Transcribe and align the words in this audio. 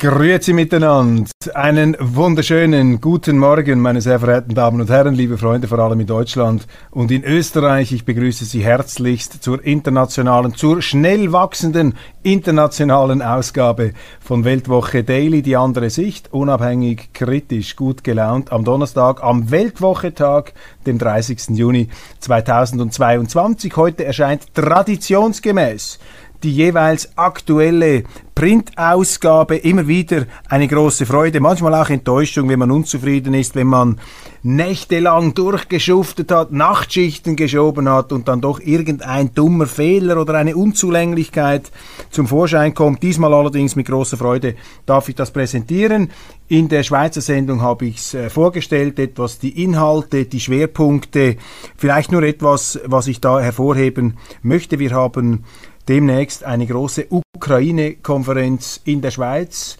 Grüezi 0.00 0.52
miteinander. 0.52 1.28
Einen 1.54 1.96
wunderschönen 1.98 3.00
guten 3.00 3.36
Morgen, 3.36 3.80
meine 3.80 4.00
sehr 4.00 4.20
verehrten 4.20 4.54
Damen 4.54 4.80
und 4.80 4.90
Herren, 4.90 5.12
liebe 5.12 5.36
Freunde, 5.38 5.66
vor 5.66 5.80
allem 5.80 5.98
in 5.98 6.06
Deutschland 6.06 6.68
und 6.92 7.10
in 7.10 7.24
Österreich. 7.24 7.90
Ich 7.90 8.04
begrüße 8.04 8.44
Sie 8.44 8.62
herzlichst 8.62 9.42
zur 9.42 9.64
internationalen, 9.64 10.54
zur 10.54 10.82
schnell 10.82 11.32
wachsenden 11.32 11.94
internationalen 12.22 13.22
Ausgabe 13.22 13.92
von 14.20 14.44
Weltwoche 14.44 15.02
Daily, 15.02 15.42
die 15.42 15.56
andere 15.56 15.90
Sicht, 15.90 16.32
unabhängig, 16.32 17.12
kritisch, 17.12 17.74
gut 17.74 18.04
gelaunt, 18.04 18.52
am 18.52 18.62
Donnerstag, 18.64 19.20
am 19.24 19.50
Weltwochetag, 19.50 20.52
dem 20.86 20.98
30. 20.98 21.56
Juni 21.56 21.88
2022. 22.20 23.74
Heute 23.74 24.04
erscheint 24.04 24.54
traditionsgemäß 24.54 25.98
die 26.42 26.52
jeweils 26.52 27.16
aktuelle 27.16 28.04
Printausgabe 28.34 29.56
immer 29.56 29.88
wieder 29.88 30.26
eine 30.48 30.68
große 30.68 31.06
Freude, 31.06 31.40
manchmal 31.40 31.74
auch 31.74 31.90
Enttäuschung, 31.90 32.48
wenn 32.48 32.60
man 32.60 32.70
unzufrieden 32.70 33.34
ist, 33.34 33.56
wenn 33.56 33.66
man 33.66 33.98
nächtelang 34.44 35.34
durchgeschuftet 35.34 36.30
hat, 36.30 36.52
Nachtschichten 36.52 37.34
geschoben 37.34 37.88
hat 37.88 38.12
und 38.12 38.28
dann 38.28 38.40
doch 38.40 38.60
irgendein 38.60 39.34
dummer 39.34 39.66
Fehler 39.66 40.20
oder 40.20 40.34
eine 40.34 40.56
Unzulänglichkeit 40.56 41.72
zum 42.10 42.28
Vorschein 42.28 42.74
kommt. 42.74 43.02
Diesmal 43.02 43.34
allerdings 43.34 43.74
mit 43.74 43.88
großer 43.88 44.16
Freude 44.16 44.54
darf 44.86 45.08
ich 45.08 45.16
das 45.16 45.32
präsentieren. 45.32 46.10
In 46.46 46.68
der 46.68 46.84
Schweizer 46.84 47.20
Sendung 47.20 47.60
habe 47.60 47.86
ich 47.86 47.96
es 47.96 48.14
äh, 48.14 48.30
vorgestellt, 48.30 49.00
etwas 49.00 49.40
die 49.40 49.64
Inhalte, 49.64 50.24
die 50.26 50.40
Schwerpunkte, 50.40 51.36
vielleicht 51.76 52.12
nur 52.12 52.22
etwas, 52.22 52.78
was 52.84 53.08
ich 53.08 53.20
da 53.20 53.40
hervorheben 53.40 54.16
möchte. 54.42 54.78
Wir 54.78 54.92
haben 54.92 55.44
demnächst 55.88 56.44
eine 56.44 56.66
große 56.66 57.06
Ukraine-Konferenz 57.08 58.80
in 58.84 59.00
der 59.00 59.10
Schweiz. 59.10 59.78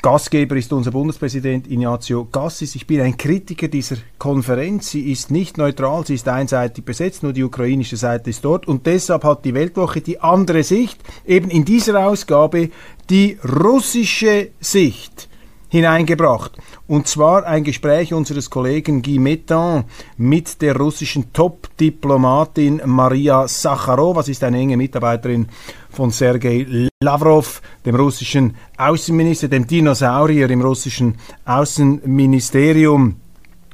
Gastgeber 0.00 0.56
ist 0.56 0.72
unser 0.72 0.90
Bundespräsident 0.90 1.70
Ignazio 1.70 2.24
Gassis. 2.24 2.74
Ich 2.74 2.86
bin 2.86 3.00
ein 3.00 3.16
Kritiker 3.16 3.68
dieser 3.68 3.96
Konferenz. 4.18 4.90
Sie 4.90 5.12
ist 5.12 5.30
nicht 5.30 5.58
neutral, 5.58 6.04
sie 6.04 6.14
ist 6.14 6.28
einseitig 6.28 6.84
besetzt, 6.84 7.22
nur 7.22 7.32
die 7.32 7.44
ukrainische 7.44 7.96
Seite 7.96 8.30
ist 8.30 8.44
dort. 8.44 8.66
Und 8.66 8.86
deshalb 8.86 9.22
hat 9.22 9.44
die 9.44 9.54
Weltwoche 9.54 10.00
die 10.00 10.20
andere 10.20 10.64
Sicht, 10.64 11.00
eben 11.24 11.50
in 11.50 11.64
dieser 11.64 12.04
Ausgabe 12.04 12.70
die 13.10 13.38
russische 13.44 14.50
Sicht 14.60 15.28
hineingebracht. 15.72 16.52
Und 16.86 17.08
zwar 17.08 17.46
ein 17.46 17.64
Gespräch 17.64 18.12
unseres 18.12 18.50
Kollegen 18.50 19.00
Guy 19.00 19.18
Metan 19.18 19.84
mit 20.18 20.60
der 20.60 20.76
russischen 20.76 21.32
Top-Diplomatin 21.32 22.82
Maria 22.84 23.48
Sacharowa. 23.48 24.22
Sie 24.22 24.32
ist 24.32 24.44
eine 24.44 24.58
enge 24.58 24.76
Mitarbeiterin 24.76 25.48
von 25.88 26.10
Sergei 26.10 26.88
Lavrov, 27.02 27.62
dem 27.86 27.94
russischen 27.94 28.54
Außenminister, 28.76 29.48
dem 29.48 29.66
Dinosaurier 29.66 30.50
im 30.50 30.60
russischen 30.60 31.14
Außenministerium. 31.46 33.21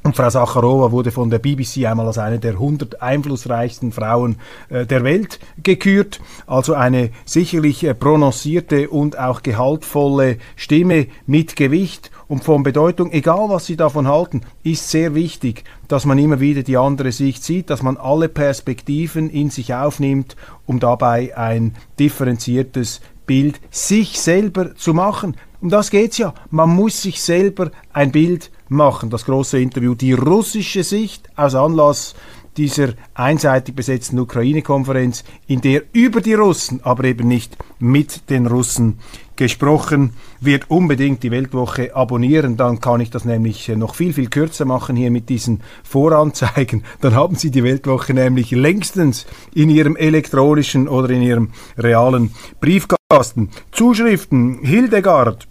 Und 0.09 0.15
Frau 0.15 0.31
Sacharowa 0.31 0.91
wurde 0.91 1.11
von 1.11 1.29
der 1.29 1.37
BBC 1.37 1.85
einmal 1.85 2.07
als 2.07 2.17
eine 2.17 2.39
der 2.39 2.53
100 2.53 2.99
einflussreichsten 2.99 3.91
Frauen 3.91 4.37
äh, 4.69 4.87
der 4.87 5.03
Welt 5.03 5.39
gekürt. 5.61 6.19
Also 6.47 6.73
eine 6.73 7.11
sicherlich 7.25 7.83
äh, 7.83 7.93
prononcierte 7.93 8.89
und 8.89 9.19
auch 9.19 9.43
gehaltvolle 9.43 10.37
Stimme 10.55 11.05
mit 11.27 11.55
Gewicht 11.55 12.09
und 12.27 12.43
von 12.43 12.63
Bedeutung, 12.63 13.11
egal 13.11 13.49
was 13.49 13.67
Sie 13.67 13.75
davon 13.75 14.07
halten, 14.07 14.41
ist 14.63 14.89
sehr 14.89 15.13
wichtig, 15.13 15.63
dass 15.87 16.05
man 16.05 16.17
immer 16.17 16.39
wieder 16.39 16.63
die 16.63 16.77
andere 16.77 17.11
Sicht 17.11 17.43
sieht, 17.43 17.69
dass 17.69 17.83
man 17.83 17.95
alle 17.95 18.29
Perspektiven 18.29 19.29
in 19.29 19.51
sich 19.51 19.75
aufnimmt, 19.75 20.35
um 20.65 20.79
dabei 20.79 21.37
ein 21.37 21.75
differenziertes 21.99 23.01
Bild 23.27 23.59
sich 23.69 24.19
selber 24.19 24.73
zu 24.73 24.95
machen. 24.95 25.37
Um 25.61 25.69
das 25.69 25.91
geht's 25.91 26.17
ja. 26.17 26.33
Man 26.49 26.69
muss 26.69 27.03
sich 27.03 27.21
selber 27.21 27.69
ein 27.93 28.11
Bild 28.11 28.49
machen. 28.69 29.09
Das 29.09 29.25
große 29.25 29.59
Interview, 29.59 29.95
die 29.95 30.13
russische 30.13 30.83
Sicht 30.83 31.29
aus 31.35 31.55
Anlass 31.55 32.15
dieser 32.57 32.89
einseitig 33.13 33.75
besetzten 33.75 34.19
Ukraine-Konferenz, 34.19 35.23
in 35.47 35.61
der 35.61 35.83
über 35.93 36.21
die 36.21 36.33
Russen, 36.33 36.81
aber 36.83 37.05
eben 37.05 37.27
nicht 37.27 37.57
mit 37.79 38.29
den 38.29 38.47
Russen 38.47 38.99
gesprochen 39.37 40.11
wird. 40.41 40.69
Unbedingt 40.69 41.23
die 41.23 41.31
Weltwoche 41.31 41.95
abonnieren, 41.95 42.57
dann 42.57 42.81
kann 42.81 42.99
ich 42.99 43.09
das 43.09 43.23
nämlich 43.23 43.69
noch 43.69 43.95
viel, 43.95 44.11
viel 44.11 44.29
kürzer 44.29 44.65
machen 44.65 44.97
hier 44.97 45.09
mit 45.09 45.29
diesen 45.29 45.61
Voranzeigen. 45.83 46.83
Dann 47.01 47.15
haben 47.15 47.35
Sie 47.35 47.49
die 47.49 47.63
Weltwoche 47.63 48.13
nämlich 48.13 48.51
längstens 48.51 49.25
in 49.53 49.69
Ihrem 49.69 49.95
elektronischen 49.95 50.89
oder 50.89 51.09
in 51.11 51.21
Ihrem 51.21 51.51
realen 51.77 52.33
Briefkasten. 52.59 53.49
Zuschriften 53.71 54.59
Hildegard 54.61 55.47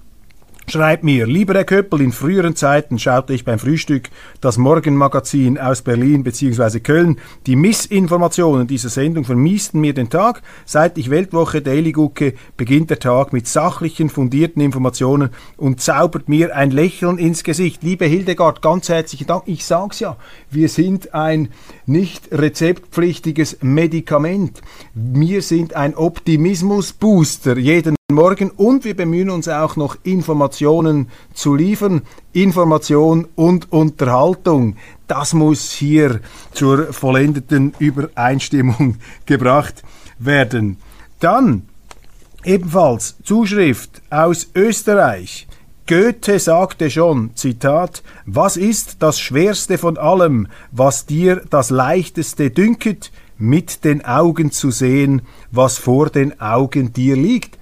Schreibt 0.70 1.02
mir, 1.02 1.26
lieber 1.26 1.54
Herr 1.54 1.64
Köppel, 1.64 2.02
in 2.02 2.12
früheren 2.12 2.54
Zeiten 2.54 2.98
schaute 2.98 3.32
ich 3.32 3.46
beim 3.46 3.58
Frühstück 3.58 4.10
das 4.42 4.58
Morgenmagazin 4.58 5.56
aus 5.56 5.80
Berlin 5.80 6.24
bzw. 6.24 6.80
Köln. 6.80 7.16
Die 7.46 7.56
Missinformationen 7.56 8.66
dieser 8.66 8.90
Sendung 8.90 9.24
vermiesten 9.24 9.80
mir 9.80 9.94
den 9.94 10.10
Tag. 10.10 10.42
Seit 10.66 10.98
ich 10.98 11.08
Weltwoche 11.08 11.62
Daily 11.62 11.92
gucke, 11.92 12.34
beginnt 12.58 12.90
der 12.90 12.98
Tag 12.98 13.32
mit 13.32 13.46
sachlichen, 13.46 14.10
fundierten 14.10 14.60
Informationen 14.60 15.30
und 15.56 15.80
zaubert 15.80 16.28
mir 16.28 16.54
ein 16.54 16.70
Lächeln 16.70 17.16
ins 17.16 17.44
Gesicht. 17.44 17.82
Liebe 17.82 18.04
Hildegard, 18.04 18.60
ganz 18.60 18.90
herzlichen 18.90 19.26
Dank. 19.26 19.44
Ich 19.46 19.64
sag's 19.64 20.00
ja, 20.00 20.18
wir 20.50 20.68
sind 20.68 21.14
ein 21.14 21.48
nicht 21.86 22.30
rezeptpflichtiges 22.30 23.58
Medikament. 23.62 24.60
Wir 24.92 25.40
sind 25.40 25.74
ein 25.74 25.94
Optimismusbooster 25.94 27.56
jeden 27.56 27.97
Morgen 28.18 28.50
und 28.50 28.84
wir 28.84 28.96
bemühen 28.96 29.30
uns 29.30 29.46
auch 29.46 29.76
noch 29.76 29.96
Informationen 30.02 31.08
zu 31.34 31.54
liefern. 31.54 32.02
Information 32.32 33.28
und 33.36 33.70
Unterhaltung, 33.70 34.74
das 35.06 35.34
muss 35.34 35.70
hier 35.70 36.18
zur 36.50 36.92
vollendeten 36.92 37.74
Übereinstimmung 37.78 38.96
gebracht 39.26 39.84
werden. 40.18 40.78
Dann 41.20 41.68
ebenfalls 42.42 43.14
Zuschrift 43.22 44.02
aus 44.10 44.48
Österreich. 44.52 45.46
Goethe 45.86 46.40
sagte 46.40 46.90
schon, 46.90 47.30
Zitat, 47.36 48.02
was 48.26 48.56
ist 48.56 48.96
das 48.98 49.20
Schwerste 49.20 49.78
von 49.78 49.96
allem, 49.96 50.48
was 50.72 51.06
dir 51.06 51.44
das 51.50 51.70
Leichteste 51.70 52.50
dünket, 52.50 53.12
mit 53.36 53.84
den 53.84 54.04
Augen 54.04 54.50
zu 54.50 54.72
sehen, 54.72 55.22
was 55.52 55.78
vor 55.78 56.10
den 56.10 56.40
Augen 56.40 56.92
dir 56.92 57.14
liegt 57.14 57.57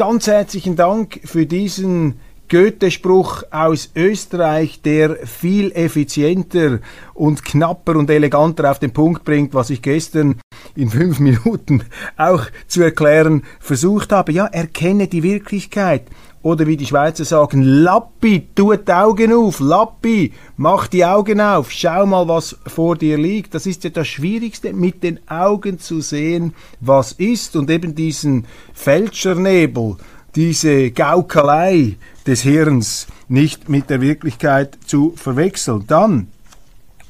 ganz 0.00 0.28
herzlichen 0.28 0.76
Dank 0.76 1.20
für 1.26 1.44
diesen 1.44 2.20
Goethe-Spruch 2.48 3.42
aus 3.50 3.90
Österreich, 3.94 4.80
der 4.80 5.26
viel 5.26 5.72
effizienter 5.72 6.78
und 7.12 7.44
knapper 7.44 7.96
und 7.96 8.08
eleganter 8.08 8.70
auf 8.70 8.78
den 8.78 8.94
Punkt 8.94 9.24
bringt, 9.24 9.52
was 9.52 9.68
ich 9.68 9.82
gestern 9.82 10.40
in 10.74 10.88
fünf 10.88 11.20
Minuten 11.20 11.82
auch 12.16 12.46
zu 12.66 12.80
erklären 12.80 13.42
versucht 13.58 14.10
habe. 14.10 14.32
Ja, 14.32 14.46
erkenne 14.46 15.06
die 15.06 15.22
Wirklichkeit. 15.22 16.06
Oder 16.42 16.66
wie 16.66 16.78
die 16.78 16.86
Schweizer 16.86 17.26
sagen, 17.26 17.62
Lappi, 17.62 18.48
tu 18.54 18.74
die 18.74 18.92
Augen 18.92 19.32
auf, 19.34 19.60
Lappi, 19.60 20.32
mach 20.56 20.86
die 20.86 21.04
Augen 21.04 21.38
auf, 21.38 21.70
schau 21.70 22.06
mal, 22.06 22.28
was 22.28 22.56
vor 22.66 22.96
dir 22.96 23.18
liegt. 23.18 23.54
Das 23.54 23.66
ist 23.66 23.84
ja 23.84 23.90
das 23.90 24.08
Schwierigste, 24.08 24.72
mit 24.72 25.02
den 25.02 25.20
Augen 25.28 25.78
zu 25.78 26.00
sehen, 26.00 26.54
was 26.80 27.12
ist 27.12 27.56
und 27.56 27.68
eben 27.68 27.94
diesen 27.94 28.46
Fälschernebel, 28.72 29.96
diese 30.34 30.90
Gaukelei 30.92 31.96
des 32.26 32.40
Hirns 32.40 33.06
nicht 33.28 33.68
mit 33.68 33.90
der 33.90 34.00
Wirklichkeit 34.00 34.78
zu 34.86 35.12
verwechseln. 35.16 35.84
Dann, 35.86 36.28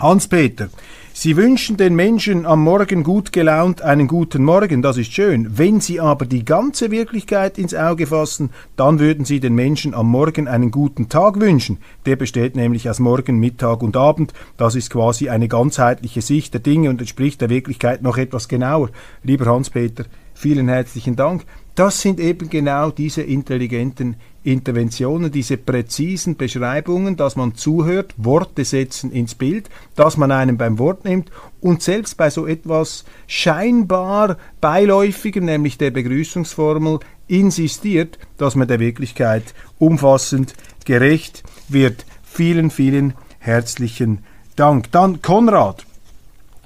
Hans-Peter, 0.01 0.71
Sie 1.13 1.37
wünschen 1.37 1.77
den 1.77 1.97
Menschen 1.97 2.47
am 2.47 2.63
Morgen 2.63 3.03
gut 3.03 3.33
gelaunt 3.33 3.83
einen 3.83 4.07
guten 4.07 4.45
Morgen, 4.45 4.81
das 4.81 4.97
ist 4.97 5.13
schön. 5.13 5.59
Wenn 5.59 5.81
Sie 5.81 6.01
aber 6.01 6.25
die 6.25 6.45
ganze 6.45 6.91
Wirklichkeit 6.91 7.59
ins 7.59 7.75
Auge 7.75 8.07
fassen, 8.07 8.51
dann 8.77 9.01
würden 9.01 9.25
Sie 9.25 9.41
den 9.41 9.55
Menschen 9.55 9.93
am 9.93 10.09
Morgen 10.09 10.47
einen 10.47 10.71
guten 10.71 11.09
Tag 11.09 11.41
wünschen. 11.41 11.79
Der 12.07 12.17
besteht 12.17 12.55
nämlich 12.55 12.89
aus 12.89 13.01
Morgen, 13.01 13.39
Mittag 13.39 13.83
und 13.83 13.97
Abend. 13.97 14.33
Das 14.57 14.77
ist 14.77 14.91
quasi 14.91 15.29
eine 15.29 15.49
ganzheitliche 15.49 16.23
Sicht 16.23 16.55
der 16.55 16.61
Dinge 16.61 16.89
und 16.89 17.01
entspricht 17.01 17.41
der 17.41 17.51
Wirklichkeit 17.51 18.03
noch 18.03 18.17
etwas 18.17 18.49
genauer. 18.49 18.91
Lieber 19.25 19.47
Hans-Peter, 19.47 20.05
vielen 20.33 20.69
herzlichen 20.69 21.17
Dank. 21.17 21.45
Das 21.75 22.01
sind 22.01 22.21
eben 22.21 22.49
genau 22.51 22.91
diese 22.91 23.23
intelligenten 23.23 24.17
Interventionen, 24.43 25.31
diese 25.31 25.59
präzisen 25.59 26.37
Beschreibungen, 26.37 27.17
dass 27.17 27.37
man 27.37 27.55
zuhört, 27.55 28.15
Worte 28.17 28.65
setzen 28.65 29.13
ins 29.13 29.35
Bild, 29.35 29.69
dass 29.97 30.17
man 30.17 30.33
einen 30.33 30.57
beim 30.57 30.79
Wort 30.79 31.05
nimmt 31.05 31.31
und 31.61 31.83
selbst 31.83 32.17
bei 32.17 32.31
so 32.31 32.47
etwas 32.47 33.05
scheinbar 33.27 34.39
beiläufigen, 34.61 35.45
nämlich 35.45 35.77
der 35.77 35.91
Begrüßungsformel, 35.91 37.01
insistiert, 37.29 38.19
dass 38.39 38.57
man 38.57 38.67
der 38.67 38.81
Wirklichkeit 38.81 39.55
umfassend 39.79 40.55
gerecht 40.85 41.43
wird. 41.69 42.07
Vielen, 42.23 42.71
vielen 42.71 43.15
herzlichen 43.39 44.25
Dank. 44.57 44.91
Dann 44.93 45.21
Konrad. 45.21 45.85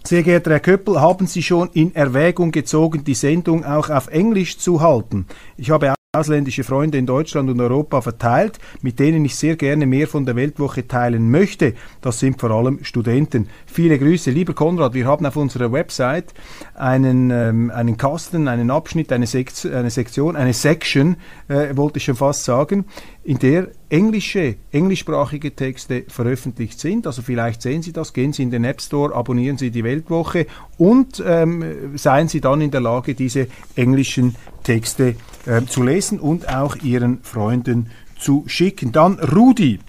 Sehr 0.05 0.23
geehrter 0.23 0.51
Herr 0.51 0.61
Köppel, 0.61 1.01
haben 1.01 1.27
Sie 1.27 1.43
schon 1.43 1.71
in 1.73 1.95
Erwägung 1.95 2.51
gezogen, 2.51 3.05
die 3.05 3.15
Sendung 3.15 3.65
auch 3.65 3.89
auf 3.89 4.09
Englisch 4.09 4.59
zu 4.59 4.81
halten? 4.83 5.27
Ich 5.57 5.71
habe 5.71 5.95
ausländische 6.15 6.65
Freunde 6.65 6.99
in 6.99 7.07
Deutschland 7.07 7.51
und 7.51 7.61
Europa 7.61 8.01
verteilt, 8.01 8.59
mit 8.83 8.99
denen 8.99 9.25
ich 9.25 9.37
sehr 9.37 9.57
gerne 9.57 9.87
mehr 9.87 10.07
von 10.07 10.27
der 10.27 10.37
Weltwoche 10.37 10.87
teilen 10.87 11.31
möchte. 11.31 11.75
Das 12.01 12.19
sind 12.19 12.41
vor 12.41 12.51
allem 12.51 12.85
Studenten. 12.85 13.49
Viele 13.67 13.99
Grüße. 13.99 14.31
Lieber 14.31 14.55
Konrad, 14.55 14.95
wir 14.95 15.07
haben 15.07 15.27
auf 15.27 15.37
unserer 15.37 15.73
Website 15.73 16.33
einen, 16.75 17.31
ähm, 17.31 17.71
einen 17.71 17.97
Kasten, 17.97 18.49
einen 18.49 18.71
Abschnitt, 18.71 19.13
eine, 19.13 19.27
Sekt 19.27 19.67
eine 19.67 19.91
Sektion, 19.91 20.37
eine 20.37 20.53
Section, 20.53 21.17
äh, 21.49 21.77
wollte 21.77 21.99
ich 21.99 22.05
schon 22.05 22.17
fast 22.17 22.45
sagen, 22.45 22.85
in 23.25 23.39
der 23.39 23.69
englische, 23.89 24.57
englischsprachige 24.71 25.55
Texte 25.55 26.05
veröffentlicht 26.09 26.79
sind. 26.79 27.07
Also 27.07 27.23
vielleicht 27.23 27.63
sehen 27.63 27.83
Sie 27.83 27.93
das, 27.93 28.13
gehen 28.13 28.33
Sie 28.33 28.43
in 28.43 28.51
den 28.51 28.65
App 28.65 28.83
Store, 28.83 29.15
abonnieren 29.15 29.57
Sie 29.57 29.71
die 29.71 29.83
Weltwoche 29.83 30.47
und 30.77 31.23
ähm, 31.27 31.97
seien 31.97 32.29
Sie 32.29 32.41
dann 32.41 32.61
in 32.61 32.71
der 32.71 32.83
Lage, 32.83 33.15
diese 33.15 33.49
englischen 33.77 34.37
Texte 34.63 35.17
äh, 35.47 35.63
zu 35.67 35.83
lesen 35.83 36.21
und 36.21 36.49
auch 36.49 36.77
Ihren 36.77 37.23
Freunden 37.23 37.91
zu 38.19 38.45
schicken. 38.47 38.93
Dann 38.93 39.19
Rudi 39.19 39.81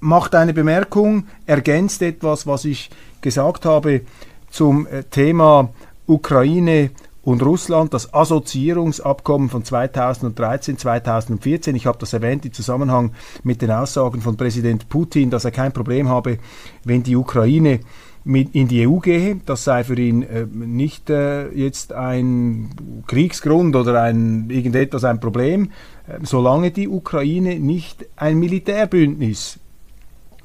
macht 0.00 0.34
eine 0.34 0.52
Bemerkung, 0.52 1.26
ergänzt 1.46 2.02
etwas, 2.02 2.46
was 2.46 2.64
ich 2.64 2.90
gesagt 3.20 3.64
habe 3.64 4.02
zum 4.50 4.86
äh, 4.86 5.04
Thema 5.04 5.70
Ukraine 6.06 6.90
und 7.22 7.42
Russland, 7.42 7.94
das 7.94 8.12
Assoziierungsabkommen 8.12 9.48
von 9.48 9.64
2013, 9.64 10.76
2014. 10.76 11.76
Ich 11.76 11.86
habe 11.86 11.98
das 11.98 12.12
erwähnt 12.12 12.44
im 12.44 12.52
Zusammenhang 12.52 13.12
mit 13.44 13.62
den 13.62 13.70
Aussagen 13.70 14.20
von 14.20 14.36
Präsident 14.36 14.88
Putin, 14.88 15.30
dass 15.30 15.44
er 15.44 15.52
kein 15.52 15.72
Problem 15.72 16.08
habe, 16.08 16.38
wenn 16.84 17.04
die 17.04 17.14
Ukraine 17.14 17.80
mit 18.24 18.54
in 18.54 18.68
die 18.68 18.86
EU 18.86 18.98
gehe. 18.98 19.40
Das 19.46 19.64
sei 19.64 19.84
für 19.84 19.98
ihn 19.98 20.22
äh, 20.22 20.46
nicht 20.46 21.10
äh, 21.10 21.48
jetzt 21.50 21.92
ein 21.92 22.70
Kriegsgrund 23.06 23.76
oder 23.76 24.02
ein, 24.02 24.48
irgendetwas 24.50 25.04
ein 25.04 25.20
Problem, 25.20 25.70
äh, 26.06 26.18
solange 26.22 26.70
die 26.70 26.88
Ukraine 26.88 27.58
nicht 27.58 28.06
ein 28.16 28.38
Militärbündnis 28.38 29.58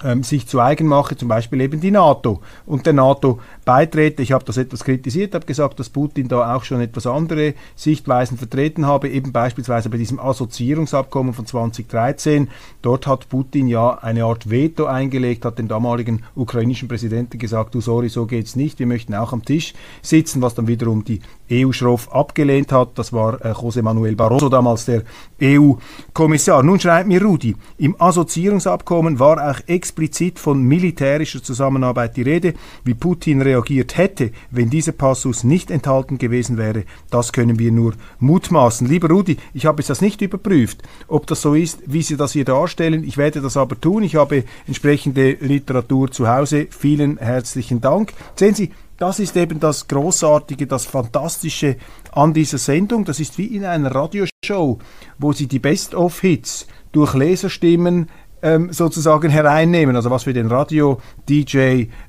ähm, 0.04 0.24
sich 0.24 0.48
zu 0.48 0.60
eigen 0.60 0.88
mache, 0.88 1.16
zum 1.16 1.28
Beispiel 1.28 1.62
eben 1.62 1.80
die 1.80 1.92
NATO 1.92 2.42
und 2.66 2.86
der 2.86 2.94
NATO 2.94 3.40
beitrete. 3.66 4.22
Ich 4.22 4.32
habe 4.32 4.46
das 4.46 4.58
etwas 4.58 4.84
kritisiert, 4.84 5.34
habe 5.36 5.46
gesagt, 5.46 5.80
dass 5.80 5.90
Putin 5.90 6.28
da 6.28 6.56
auch 6.56 6.64
schon 6.64 6.82
etwas 6.82 7.08
andere 7.08 7.54
Sichtweisen 7.76 8.38
vertreten 8.38 8.86
habe, 8.86 9.10
eben 9.10 9.32
beispielsweise 9.32 9.90
bei 9.90 9.98
diesem 9.98 10.20
Assoziierungsabkommen 10.20 11.34
von 11.34 11.46
2013. 11.46 12.50
Dort 12.82 13.08
hat 13.08 13.30
Putin 13.30 13.68
ja 13.68 13.98
eine 14.02 14.26
Art 14.26 14.50
Veto 14.50 14.86
eingelegt, 14.86 15.46
hat 15.46 15.60
dem 15.60 15.68
damaligen 15.68 16.24
ukrainischen 16.36 16.88
Präsidenten 16.88 17.38
gesagt, 17.38 17.76
du 17.76 17.82
sorry, 17.82 18.10
so 18.10 18.26
geht's 18.26 18.56
nicht, 18.56 18.80
wir 18.80 18.88
möchten 18.88 19.16
auch 19.16 19.34
am 19.34 19.44
Tisch 19.44 19.74
sitzen, 20.02 20.42
was 20.42 20.56
dann 20.56 20.68
wiederum 20.68 21.04
die 21.04 21.22
EU 21.52 21.72
schroff 21.72 22.12
abgelehnt 22.12 22.72
hat. 22.72 22.98
Das 22.98 23.14
war 23.14 23.44
äh, 23.44 23.52
José 23.52 23.82
Manuel 23.82 24.16
Barroso, 24.16 24.50
damals 24.50 24.86
der 24.86 25.04
EU-Kommissar. 25.42 26.64
Nun 26.64 26.80
schreibt 26.80 27.08
mir 27.08 27.22
Rudi, 27.22 27.56
im 27.78 28.00
Assoziierungsabkommen 28.00 29.20
war 29.20 29.52
auch 29.52 29.60
explizit 29.88 30.38
von 30.38 30.62
militärischer 30.62 31.42
Zusammenarbeit 31.42 32.18
die 32.18 32.22
Rede. 32.22 32.56
Wie 32.84 32.94
Putin 32.94 33.42
reagiert 33.42 33.98
hätte, 33.98 34.32
wenn 34.52 34.70
dieser 34.70 34.92
Passus 34.92 35.46
nicht 35.46 35.72
enthalten 35.72 36.18
gewesen 36.18 36.58
wäre, 36.58 36.84
das 37.10 37.32
können 37.32 37.58
wir 37.58 37.72
nur 37.72 37.94
mutmaßen. 38.20 38.86
Lieber 38.86 39.08
Rudi, 39.10 39.38
ich 39.54 39.66
habe 39.66 39.82
es 39.82 39.88
das 39.88 40.02
nicht 40.02 40.22
überprüft, 40.22 40.84
ob 41.08 41.26
das 41.28 41.42
so 41.42 41.54
ist, 41.54 41.80
wie 41.86 42.02
Sie 42.02 42.18
das 42.18 42.34
hier 42.34 42.44
darstellen. 42.44 43.06
Ich 43.06 43.18
werde 43.18 43.40
das 43.40 43.56
aber 43.56 43.80
tun. 43.80 44.04
Ich 44.04 44.16
habe 44.16 44.44
entsprechende 44.68 45.38
Literatur 45.40 46.12
zu 46.12 46.28
Hause. 46.28 46.68
Vielen 46.70 47.18
herzlichen 47.18 47.80
Dank. 47.80 48.12
Sehen 48.36 48.56
Sie, 48.56 48.72
das 48.98 49.20
ist 49.20 49.38
eben 49.38 49.62
das 49.62 49.88
Großartige, 49.88 50.68
das 50.68 50.86
Fantastische 50.86 51.78
an 52.12 52.34
dieser 52.34 52.58
Sendung. 52.58 53.06
Das 53.06 53.22
ist 53.22 53.38
wie 53.38 53.46
in 53.46 53.64
einer 53.64 53.96
Radioshow, 53.96 54.80
wo 55.18 55.32
Sie 55.32 55.48
die 55.48 55.60
Best-of-Hits 55.60 56.68
durch 56.92 57.14
Leserstimmen 57.14 58.10
ähm, 58.42 58.72
sozusagen 58.72 59.30
hereinnehmen. 59.30 59.96
Also 59.96 60.10
was 60.12 60.24
für 60.24 60.34
den 60.34 60.48
Radio-DJ 60.48 61.58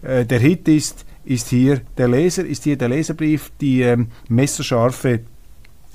äh, 0.03 0.25
der 0.25 0.39
Hit 0.39 0.69
ist, 0.69 1.05
ist 1.25 1.49
hier 1.49 1.83
der 1.97 2.09
Leser, 2.09 2.45
ist 2.45 2.65
hier 2.65 2.77
der 2.77 2.89
Leserbrief, 2.89 3.53
die 3.61 3.83
ähm, 3.83 4.09
messerscharfe 4.29 5.21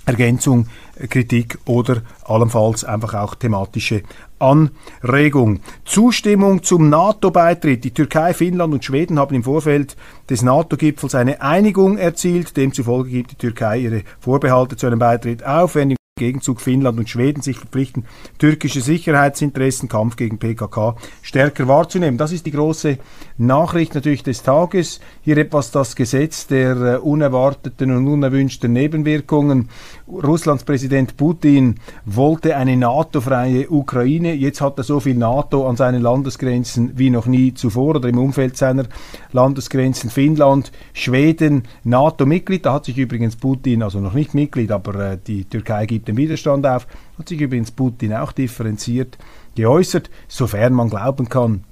Ergänzung, 0.05 0.67
äh, 0.99 1.07
Kritik 1.07 1.57
oder 1.65 2.01
allenfalls 2.25 2.83
einfach 2.83 3.13
auch 3.13 3.35
thematische 3.35 4.03
Anregung. 4.39 5.61
Zustimmung 5.85 6.61
zum 6.63 6.89
NATO-Beitritt. 6.89 7.83
Die 7.83 7.91
Türkei, 7.91 8.33
Finnland 8.33 8.73
und 8.73 8.83
Schweden 8.83 9.17
haben 9.17 9.35
im 9.35 9.43
Vorfeld 9.43 9.95
des 10.29 10.41
NATO-Gipfels 10.41 11.15
eine 11.15 11.41
Einigung 11.41 11.97
erzielt. 11.97 12.57
Demzufolge 12.57 13.09
gibt 13.09 13.31
die 13.31 13.37
Türkei 13.37 13.79
ihre 13.79 14.03
Vorbehalte 14.19 14.75
zu 14.75 14.87
einem 14.87 14.99
Beitritt 14.99 15.45
auf. 15.45 15.75
Wenn 15.75 15.95
Gegenzug 16.23 16.61
Finnland 16.61 16.99
und 16.99 17.09
Schweden 17.09 17.41
sich 17.41 17.57
verpflichten, 17.57 18.05
türkische 18.37 18.81
Sicherheitsinteressen, 18.81 19.89
Kampf 19.89 20.15
gegen 20.15 20.37
PKK 20.37 20.95
stärker 21.23 21.67
wahrzunehmen. 21.67 22.19
Das 22.19 22.31
ist 22.31 22.45
die 22.45 22.51
große 22.51 22.99
Nachricht 23.39 23.95
natürlich 23.95 24.21
des 24.21 24.43
Tages. 24.43 24.99
Hier 25.23 25.37
etwas 25.37 25.71
das 25.71 25.95
Gesetz 25.95 26.45
der 26.45 26.75
äh, 26.75 26.97
unerwarteten 26.97 27.89
und 27.89 28.07
unerwünschten 28.07 28.71
Nebenwirkungen. 28.71 29.69
Russlands 30.07 30.65
Präsident 30.65 31.17
Putin 31.17 31.79
wollte 32.05 32.57
eine 32.57 32.77
NATO-freie 32.77 33.71
Ukraine. 33.71 34.35
Jetzt 34.35 34.61
hat 34.61 34.77
er 34.77 34.83
so 34.83 34.99
viel 34.99 35.15
NATO 35.15 35.67
an 35.67 35.77
seinen 35.77 36.03
Landesgrenzen 36.03 36.91
wie 36.95 37.09
noch 37.09 37.25
nie 37.25 37.55
zuvor 37.55 37.95
oder 37.95 38.09
im 38.09 38.19
Umfeld 38.19 38.55
seiner 38.55 38.85
Landesgrenzen. 39.31 40.11
Finnland, 40.11 40.71
Schweden, 40.93 41.63
NATO-Mitglied. 41.83 42.67
Da 42.67 42.73
hat 42.73 42.85
sich 42.85 42.99
übrigens 42.99 43.35
Putin, 43.35 43.81
also 43.81 43.99
noch 43.99 44.13
nicht 44.13 44.35
Mitglied, 44.35 44.71
aber 44.71 45.13
äh, 45.13 45.17
die 45.17 45.45
Türkei 45.45 45.87
gibt 45.87 46.02
den 46.07 46.17
Widerstand 46.17 46.65
auf. 46.65 46.87
Hat 47.17 47.29
sich 47.29 47.41
übrigens 47.41 47.71
Putin 47.71 48.13
auch 48.13 48.31
differenziert 48.31 49.17
geäußert, 49.55 50.09
sofern 50.27 50.73
man 50.73 50.89
glauben 50.89 51.29
kann, 51.29 51.63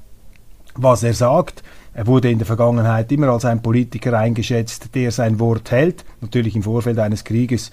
was 0.75 1.03
er 1.03 1.13
sagt. 1.13 1.63
Er 1.93 2.07
wurde 2.07 2.31
in 2.31 2.37
der 2.37 2.47
Vergangenheit 2.47 3.11
immer 3.11 3.27
als 3.29 3.43
ein 3.43 3.61
Politiker 3.61 4.17
eingeschätzt, 4.17 4.95
der 4.95 5.11
sein 5.11 5.39
Wort 5.39 5.71
hält. 5.71 6.05
Natürlich 6.21 6.55
im 6.55 6.63
Vorfeld 6.63 6.99
eines 6.99 7.25
Krieges 7.25 7.71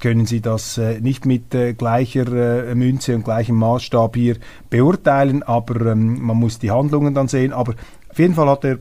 können 0.00 0.26
Sie 0.26 0.40
das 0.40 0.78
äh, 0.78 1.00
nicht 1.00 1.26
mit 1.26 1.54
äh, 1.54 1.74
gleicher 1.74 2.68
äh, 2.68 2.74
Münze 2.74 3.14
und 3.14 3.24
gleichem 3.24 3.56
Maßstab 3.56 4.16
hier 4.16 4.36
beurteilen, 4.70 5.42
aber 5.42 5.92
ähm, 5.92 6.22
man 6.22 6.36
muss 6.36 6.58
die 6.58 6.70
Handlungen 6.70 7.14
dann 7.14 7.28
sehen. 7.28 7.52
Aber 7.52 7.74
auf 8.08 8.18
jeden 8.18 8.34
Fall 8.34 8.48
hat 8.48 8.64
er 8.64 8.78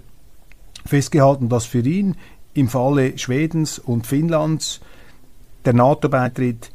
festgehalten, 0.86 1.50
dass 1.50 1.66
für 1.66 1.80
ihn 1.80 2.16
im 2.54 2.70
Falle 2.70 3.18
Schwedens 3.18 3.80
und 3.80 4.08
Finnlands 4.08 4.80
der 5.66 5.74
NATO-Beitritt 5.74 6.72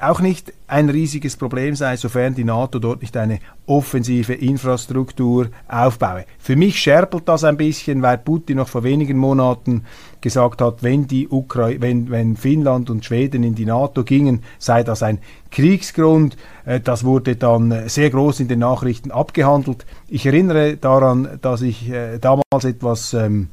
auch 0.00 0.20
nicht 0.20 0.52
ein 0.66 0.90
riesiges 0.90 1.36
Problem 1.36 1.74
sei, 1.74 1.96
sofern 1.96 2.34
die 2.34 2.44
NATO 2.44 2.78
dort 2.78 3.02
nicht 3.02 3.16
eine 3.16 3.38
offensive 3.66 4.34
Infrastruktur 4.34 5.48
aufbaue. 5.68 6.24
Für 6.38 6.56
mich 6.56 6.78
scherpelt 6.78 7.28
das 7.28 7.44
ein 7.44 7.56
bisschen, 7.56 8.02
weil 8.02 8.18
Putin 8.18 8.56
noch 8.56 8.68
vor 8.68 8.82
wenigen 8.82 9.16
Monaten 9.16 9.84
gesagt 10.20 10.60
hat, 10.60 10.82
wenn, 10.82 11.06
die 11.06 11.28
Ukra 11.28 11.70
wenn, 11.78 12.10
wenn 12.10 12.36
Finnland 12.36 12.90
und 12.90 13.04
Schweden 13.04 13.44
in 13.44 13.54
die 13.54 13.66
NATO 13.66 14.02
gingen, 14.02 14.42
sei 14.58 14.82
das 14.82 15.02
ein 15.02 15.18
Kriegsgrund. 15.50 16.36
Äh, 16.64 16.80
das 16.80 17.04
wurde 17.04 17.36
dann 17.36 17.88
sehr 17.88 18.10
groß 18.10 18.40
in 18.40 18.48
den 18.48 18.60
Nachrichten 18.60 19.10
abgehandelt. 19.10 19.86
Ich 20.08 20.26
erinnere 20.26 20.76
daran, 20.76 21.38
dass 21.42 21.62
ich 21.62 21.90
äh, 21.90 22.18
damals 22.18 22.64
etwas 22.64 23.14
ähm, 23.14 23.48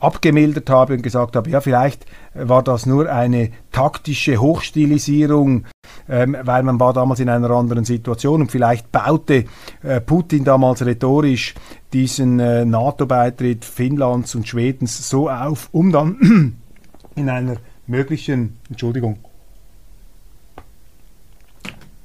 abgemildert 0.00 0.70
habe 0.70 0.94
und 0.94 1.02
gesagt 1.02 1.36
habe, 1.36 1.50
ja, 1.50 1.60
vielleicht 1.60 2.06
war 2.34 2.62
das 2.62 2.86
nur 2.86 3.10
eine 3.10 3.50
taktische 3.72 4.38
Hochstilisierung, 4.38 5.66
ähm, 6.08 6.36
weil 6.42 6.62
man 6.62 6.78
war 6.80 6.92
damals 6.92 7.20
in 7.20 7.28
einer 7.28 7.50
anderen 7.50 7.84
Situation 7.84 8.42
und 8.42 8.52
vielleicht 8.52 8.92
baute 8.92 9.44
äh, 9.82 10.00
Putin 10.00 10.44
damals 10.44 10.84
rhetorisch 10.84 11.54
diesen 11.92 12.38
äh, 12.40 12.64
NATO-Beitritt 12.64 13.64
Finnlands 13.64 14.34
und 14.34 14.46
Schwedens 14.46 15.08
so 15.08 15.30
auf, 15.30 15.68
um 15.72 15.92
dann 15.92 16.56
in 17.14 17.28
einer 17.28 17.56
möglichen, 17.86 18.58
Entschuldigung, 18.68 19.18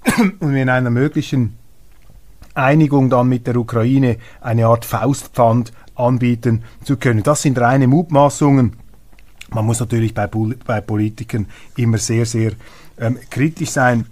um 0.40 0.56
in 0.56 0.70
einer 0.70 0.90
möglichen 0.90 1.58
Einigung 2.56 3.10
dann 3.10 3.30
mit 3.30 3.48
der 3.48 3.56
Ukraine 3.56 4.18
eine 4.42 4.68
Art 4.68 4.86
Faustpfand 4.86 5.74
anbieten 5.96 6.64
zu 6.84 6.98
können. 6.98 7.24
Das 7.24 7.42
sind 7.42 7.58
reine 7.60 7.88
Mutmaßungen. 7.88 8.74
Man 9.50 9.66
muss 9.66 9.80
natürlich 9.80 10.14
bei, 10.14 10.28
bei 10.66 10.82
Politikern 10.82 11.48
immer 11.76 11.98
sehr, 11.98 12.26
sehr 12.26 12.54
ähm, 13.00 13.18
kritisch 13.30 13.70
sein. 13.70 14.06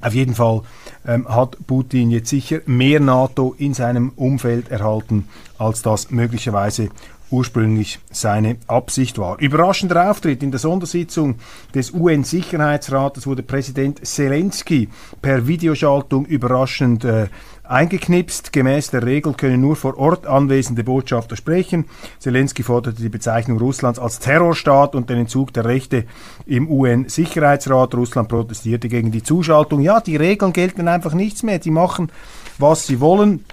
Auf 0.00 0.14
jeden 0.14 0.34
Fall 0.34 0.62
ähm, 1.06 1.28
hat 1.28 1.56
Putin 1.66 2.10
jetzt 2.10 2.30
sicher 2.30 2.60
mehr 2.66 2.98
NATO 2.98 3.54
in 3.56 3.72
seinem 3.72 4.10
Umfeld 4.16 4.70
erhalten, 4.70 5.28
als 5.58 5.82
das 5.82 6.10
möglicherweise 6.10 6.88
ursprünglich 7.32 7.98
seine 8.10 8.56
Absicht 8.66 9.18
war. 9.18 9.38
Überraschender 9.40 10.10
Auftritt 10.10 10.42
in 10.42 10.50
der 10.50 10.60
Sondersitzung 10.60 11.36
des 11.74 11.92
UN-Sicherheitsrates 11.92 13.26
wurde 13.26 13.42
Präsident 13.42 14.06
Zelensky 14.06 14.88
per 15.20 15.46
Videoschaltung 15.46 16.26
überraschend 16.26 17.04
äh, 17.04 17.28
eingeknipst. 17.64 18.52
Gemäß 18.52 18.90
der 18.90 19.04
Regel 19.04 19.32
können 19.34 19.60
nur 19.60 19.76
vor 19.76 19.96
Ort 19.98 20.26
anwesende 20.26 20.84
Botschafter 20.84 21.36
sprechen. 21.36 21.86
Zelensky 22.18 22.62
forderte 22.62 23.00
die 23.00 23.08
Bezeichnung 23.08 23.58
Russlands 23.58 23.98
als 23.98 24.18
Terrorstaat 24.18 24.94
und 24.94 25.08
den 25.10 25.18
Entzug 25.18 25.52
der 25.52 25.64
Rechte 25.64 26.04
im 26.46 26.70
UN-Sicherheitsrat. 26.70 27.94
Russland 27.94 28.28
protestierte 28.28 28.88
gegen 28.88 29.10
die 29.10 29.22
Zuschaltung. 29.22 29.80
Ja, 29.80 30.00
die 30.00 30.16
Regeln 30.16 30.52
gelten 30.52 30.88
einfach 30.88 31.14
nichts 31.14 31.42
mehr. 31.42 31.58
Die 31.58 31.70
machen, 31.70 32.12
was 32.58 32.86
sie 32.86 33.00
wollen 33.00 33.44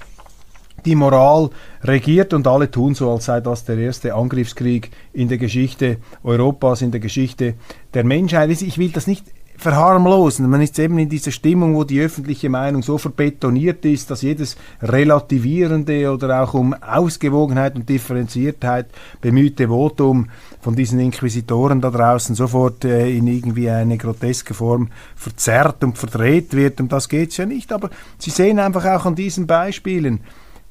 die 0.85 0.95
Moral 0.95 1.49
regiert 1.83 2.33
und 2.33 2.47
alle 2.47 2.69
tun 2.71 2.95
so, 2.95 3.11
als 3.11 3.25
sei 3.25 3.41
das 3.41 3.65
der 3.65 3.77
erste 3.77 4.13
Angriffskrieg 4.13 4.91
in 5.13 5.27
der 5.27 5.37
Geschichte 5.37 5.97
Europas, 6.23 6.81
in 6.81 6.91
der 6.91 6.99
Geschichte 6.99 7.55
der 7.93 8.03
Menschheit. 8.03 8.49
Ich 8.49 8.77
will 8.77 8.89
das 8.89 9.07
nicht 9.07 9.25
verharmlosen. 9.59 10.49
Man 10.49 10.61
ist 10.61 10.79
eben 10.79 10.97
in 10.99 11.09
dieser 11.09 11.31
Stimmung, 11.31 11.75
wo 11.75 11.83
die 11.83 11.99
öffentliche 11.99 12.49
Meinung 12.49 12.81
so 12.81 12.97
verbetoniert 12.97 13.83
ist, 13.83 14.09
dass 14.09 14.21
jedes 14.21 14.55
relativierende 14.81 16.11
oder 16.11 16.41
auch 16.41 16.53
um 16.53 16.73
Ausgewogenheit 16.73 17.75
und 17.75 17.89
Differenziertheit 17.89 18.87
bemühte 19.19 19.67
Votum 19.67 20.29
von 20.61 20.75
diesen 20.75 20.99
Inquisitoren 20.99 21.81
da 21.81 21.91
draußen 21.91 22.35
sofort 22.35 22.85
äh, 22.85 23.09
in 23.09 23.27
irgendwie 23.27 23.69
eine 23.69 23.97
groteske 23.97 24.53
Form 24.53 24.89
verzerrt 25.15 25.83
und 25.83 25.97
verdreht 25.97 26.53
wird. 26.53 26.79
Um 26.79 26.87
das 26.87 27.09
geht 27.09 27.31
es 27.31 27.37
ja 27.37 27.45
nicht. 27.45 27.73
Aber 27.73 27.89
Sie 28.17 28.31
sehen 28.31 28.59
einfach 28.59 28.85
auch 28.85 29.05
an 29.05 29.15
diesen 29.15 29.45
Beispielen, 29.45 30.21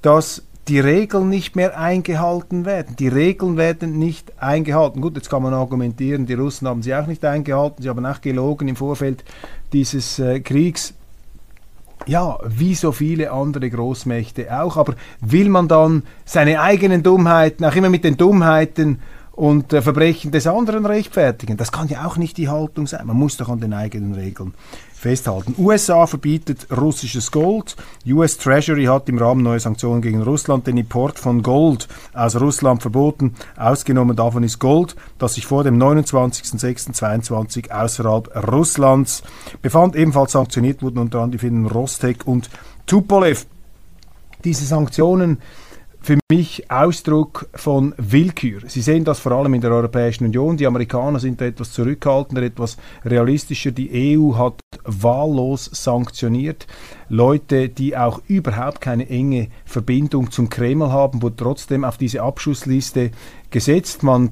dass 0.02 0.42
die 0.68 0.80
Regeln 0.80 1.28
nicht 1.30 1.56
mehr 1.56 1.78
eingehalten 1.78 2.66
werden. 2.66 2.94
Die 2.96 3.08
Regeln 3.08 3.56
werden 3.56 3.98
nicht 3.98 4.40
eingehalten. 4.40 5.00
Gut, 5.00 5.16
jetzt 5.16 5.30
kann 5.30 5.42
man 5.42 5.54
argumentieren, 5.54 6.26
die 6.26 6.34
Russen 6.34 6.68
haben 6.68 6.82
sie 6.82 6.94
auch 6.94 7.06
nicht 7.06 7.24
eingehalten, 7.24 7.82
sie 7.82 7.88
haben 7.88 8.04
auch 8.04 8.20
gelogen 8.20 8.68
im 8.68 8.76
Vorfeld 8.76 9.24
dieses 9.72 10.18
äh, 10.18 10.40
Kriegs. 10.40 10.94
Ja, 12.06 12.38
wie 12.46 12.74
so 12.74 12.92
viele 12.92 13.32
andere 13.32 13.68
Großmächte 13.68 14.62
auch. 14.62 14.76
Aber 14.76 14.94
will 15.20 15.48
man 15.48 15.68
dann 15.68 16.04
seine 16.24 16.60
eigenen 16.60 17.02
Dummheiten, 17.02 17.64
auch 17.64 17.74
immer 17.74 17.88
mit 17.88 18.04
den 18.04 18.16
Dummheiten 18.16 19.00
und 19.32 19.72
äh, 19.72 19.82
Verbrechen 19.82 20.30
des 20.30 20.46
anderen 20.46 20.86
rechtfertigen? 20.86 21.56
Das 21.56 21.72
kann 21.72 21.88
ja 21.88 22.06
auch 22.06 22.16
nicht 22.16 22.36
die 22.36 22.48
Haltung 22.48 22.86
sein. 22.86 23.06
Man 23.06 23.16
muss 23.16 23.36
doch 23.38 23.48
an 23.48 23.60
den 23.60 23.72
eigenen 23.72 24.14
Regeln 24.14 24.54
festhalten. 24.98 25.54
USA 25.58 26.06
verbietet 26.06 26.66
russisches 26.76 27.30
Gold. 27.30 27.76
US 28.06 28.36
Treasury 28.36 28.86
hat 28.86 29.08
im 29.08 29.18
Rahmen 29.18 29.42
neuer 29.42 29.60
Sanktionen 29.60 30.02
gegen 30.02 30.22
Russland 30.22 30.66
den 30.66 30.76
Import 30.76 31.18
von 31.18 31.42
Gold 31.42 31.88
aus 32.12 32.40
Russland 32.40 32.82
verboten. 32.82 33.34
Ausgenommen 33.56 34.16
davon 34.16 34.42
ist 34.42 34.58
Gold, 34.58 34.96
das 35.18 35.34
sich 35.34 35.46
vor 35.46 35.62
dem 35.62 35.78
29.06.22 35.78 37.70
außerhalb 37.70 38.50
Russlands 38.50 39.22
befand. 39.62 39.94
Ebenfalls 39.94 40.32
sanktioniert 40.32 40.82
wurden 40.82 40.98
unter 40.98 41.18
anderem 41.18 41.32
die 41.32 41.38
Firmen 41.38 41.66
Rostek 41.66 42.26
und 42.26 42.50
Tupolev. 42.86 43.46
Diese 44.44 44.64
Sanktionen 44.64 45.38
für 46.00 46.18
mich 46.30 46.70
Ausdruck 46.70 47.48
von 47.54 47.94
Willkür. 47.96 48.60
Sie 48.66 48.80
sehen 48.80 49.04
das 49.04 49.18
vor 49.18 49.32
allem 49.32 49.54
in 49.54 49.60
der 49.60 49.72
Europäischen 49.72 50.24
Union. 50.24 50.56
Die 50.56 50.66
Amerikaner 50.66 51.20
sind 51.20 51.40
etwas 51.40 51.72
zurückhaltender, 51.72 52.42
etwas 52.42 52.76
realistischer. 53.04 53.72
Die 53.72 54.16
EU 54.16 54.36
hat 54.36 54.60
wahllos 54.84 55.70
sanktioniert. 55.72 56.66
Leute, 57.08 57.68
die 57.68 57.96
auch 57.96 58.20
überhaupt 58.26 58.80
keine 58.80 59.08
enge 59.08 59.48
Verbindung 59.64 60.30
zum 60.30 60.48
Kreml 60.48 60.90
haben, 60.90 61.22
wurden 61.22 61.36
trotzdem 61.36 61.84
auf 61.84 61.98
diese 61.98 62.22
Abschussliste 62.22 63.10
gesetzt. 63.50 64.02
Man 64.02 64.30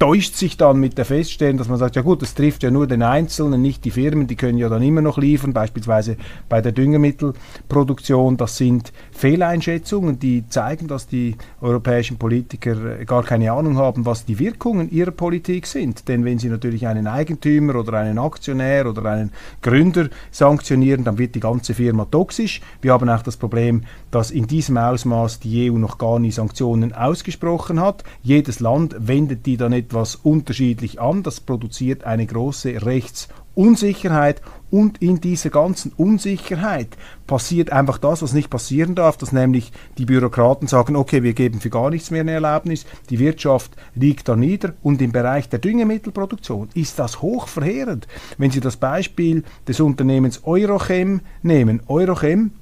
täuscht 0.00 0.34
sich 0.34 0.56
dann 0.56 0.80
mit 0.80 0.96
der 0.96 1.04
Feststellung, 1.04 1.58
dass 1.58 1.68
man 1.68 1.78
sagt, 1.78 1.94
ja 1.94 2.00
gut, 2.00 2.22
das 2.22 2.34
trifft 2.34 2.62
ja 2.62 2.70
nur 2.70 2.86
den 2.86 3.02
Einzelnen, 3.02 3.60
nicht 3.60 3.84
die 3.84 3.90
Firmen, 3.90 4.26
die 4.26 4.34
können 4.34 4.56
ja 4.56 4.70
dann 4.70 4.82
immer 4.82 5.02
noch 5.02 5.18
liefern, 5.18 5.52
beispielsweise 5.52 6.16
bei 6.48 6.62
der 6.62 6.72
Düngemittelproduktion. 6.72 8.38
Das 8.38 8.56
sind 8.56 8.94
Fehleinschätzungen, 9.12 10.18
die 10.18 10.48
zeigen, 10.48 10.88
dass 10.88 11.06
die 11.06 11.36
europäischen 11.60 12.16
Politiker 12.16 13.04
gar 13.04 13.24
keine 13.24 13.52
Ahnung 13.52 13.76
haben, 13.76 14.06
was 14.06 14.24
die 14.24 14.38
Wirkungen 14.38 14.90
ihrer 14.90 15.10
Politik 15.10 15.66
sind. 15.66 16.08
Denn 16.08 16.24
wenn 16.24 16.38
sie 16.38 16.48
natürlich 16.48 16.86
einen 16.86 17.06
Eigentümer 17.06 17.74
oder 17.74 17.98
einen 17.98 18.18
Aktionär 18.18 18.86
oder 18.86 19.04
einen 19.04 19.32
Gründer 19.60 20.08
sanktionieren, 20.30 21.04
dann 21.04 21.18
wird 21.18 21.34
die 21.34 21.40
ganze 21.40 21.74
Firma 21.74 22.06
toxisch. 22.06 22.62
Wir 22.80 22.94
haben 22.94 23.10
auch 23.10 23.22
das 23.22 23.36
Problem, 23.36 23.82
dass 24.10 24.30
in 24.30 24.46
diesem 24.46 24.78
Ausmaß 24.78 25.40
die 25.40 25.70
EU 25.70 25.76
noch 25.76 25.98
gar 25.98 26.18
nie 26.18 26.32
Sanktionen 26.32 26.94
ausgesprochen 26.94 27.80
hat. 27.80 28.02
Jedes 28.22 28.60
Land 28.60 28.96
wendet 28.98 29.44
die 29.44 29.58
dann 29.58 29.74
etwas 29.90 30.14
unterschiedlich 30.14 31.00
an. 31.00 31.24
Das 31.24 31.40
produziert 31.40 32.04
eine 32.04 32.24
große 32.24 32.86
Rechtsunsicherheit 32.86 34.40
und 34.70 35.02
in 35.02 35.20
dieser 35.20 35.50
ganzen 35.50 35.92
Unsicherheit 35.96 36.96
passiert 37.26 37.72
einfach 37.72 37.98
das, 37.98 38.22
was 38.22 38.32
nicht 38.32 38.50
passieren 38.50 38.94
darf, 38.94 39.16
dass 39.16 39.32
nämlich 39.32 39.72
die 39.98 40.04
Bürokraten 40.04 40.68
sagen, 40.68 40.94
okay, 40.94 41.24
wir 41.24 41.32
geben 41.32 41.58
für 41.58 41.70
gar 41.70 41.90
nichts 41.90 42.12
mehr 42.12 42.20
eine 42.20 42.30
Erlaubnis, 42.30 42.86
die 43.10 43.18
Wirtschaft 43.18 43.72
liegt 43.96 44.28
da 44.28 44.36
nieder 44.36 44.74
und 44.84 45.02
im 45.02 45.10
Bereich 45.10 45.48
der 45.48 45.58
Düngemittelproduktion 45.58 46.68
ist 46.74 47.00
das 47.00 47.20
hochverheerend. 47.20 48.06
Wenn 48.38 48.52
Sie 48.52 48.60
das 48.60 48.76
Beispiel 48.76 49.42
des 49.66 49.80
Unternehmens 49.80 50.42
Eurochem 50.44 51.20
nehmen, 51.42 51.82
Eurochem 51.88 52.52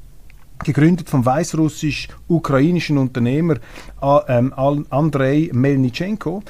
gegründet 0.65 1.11
vom 1.11 1.27
weißrussisch-ukrainischen 1.27 2.97
Unternehmer 2.97 3.57
ähm, 4.29 4.55
Andrei 4.91 5.51
Melnitschenko. 5.53 6.43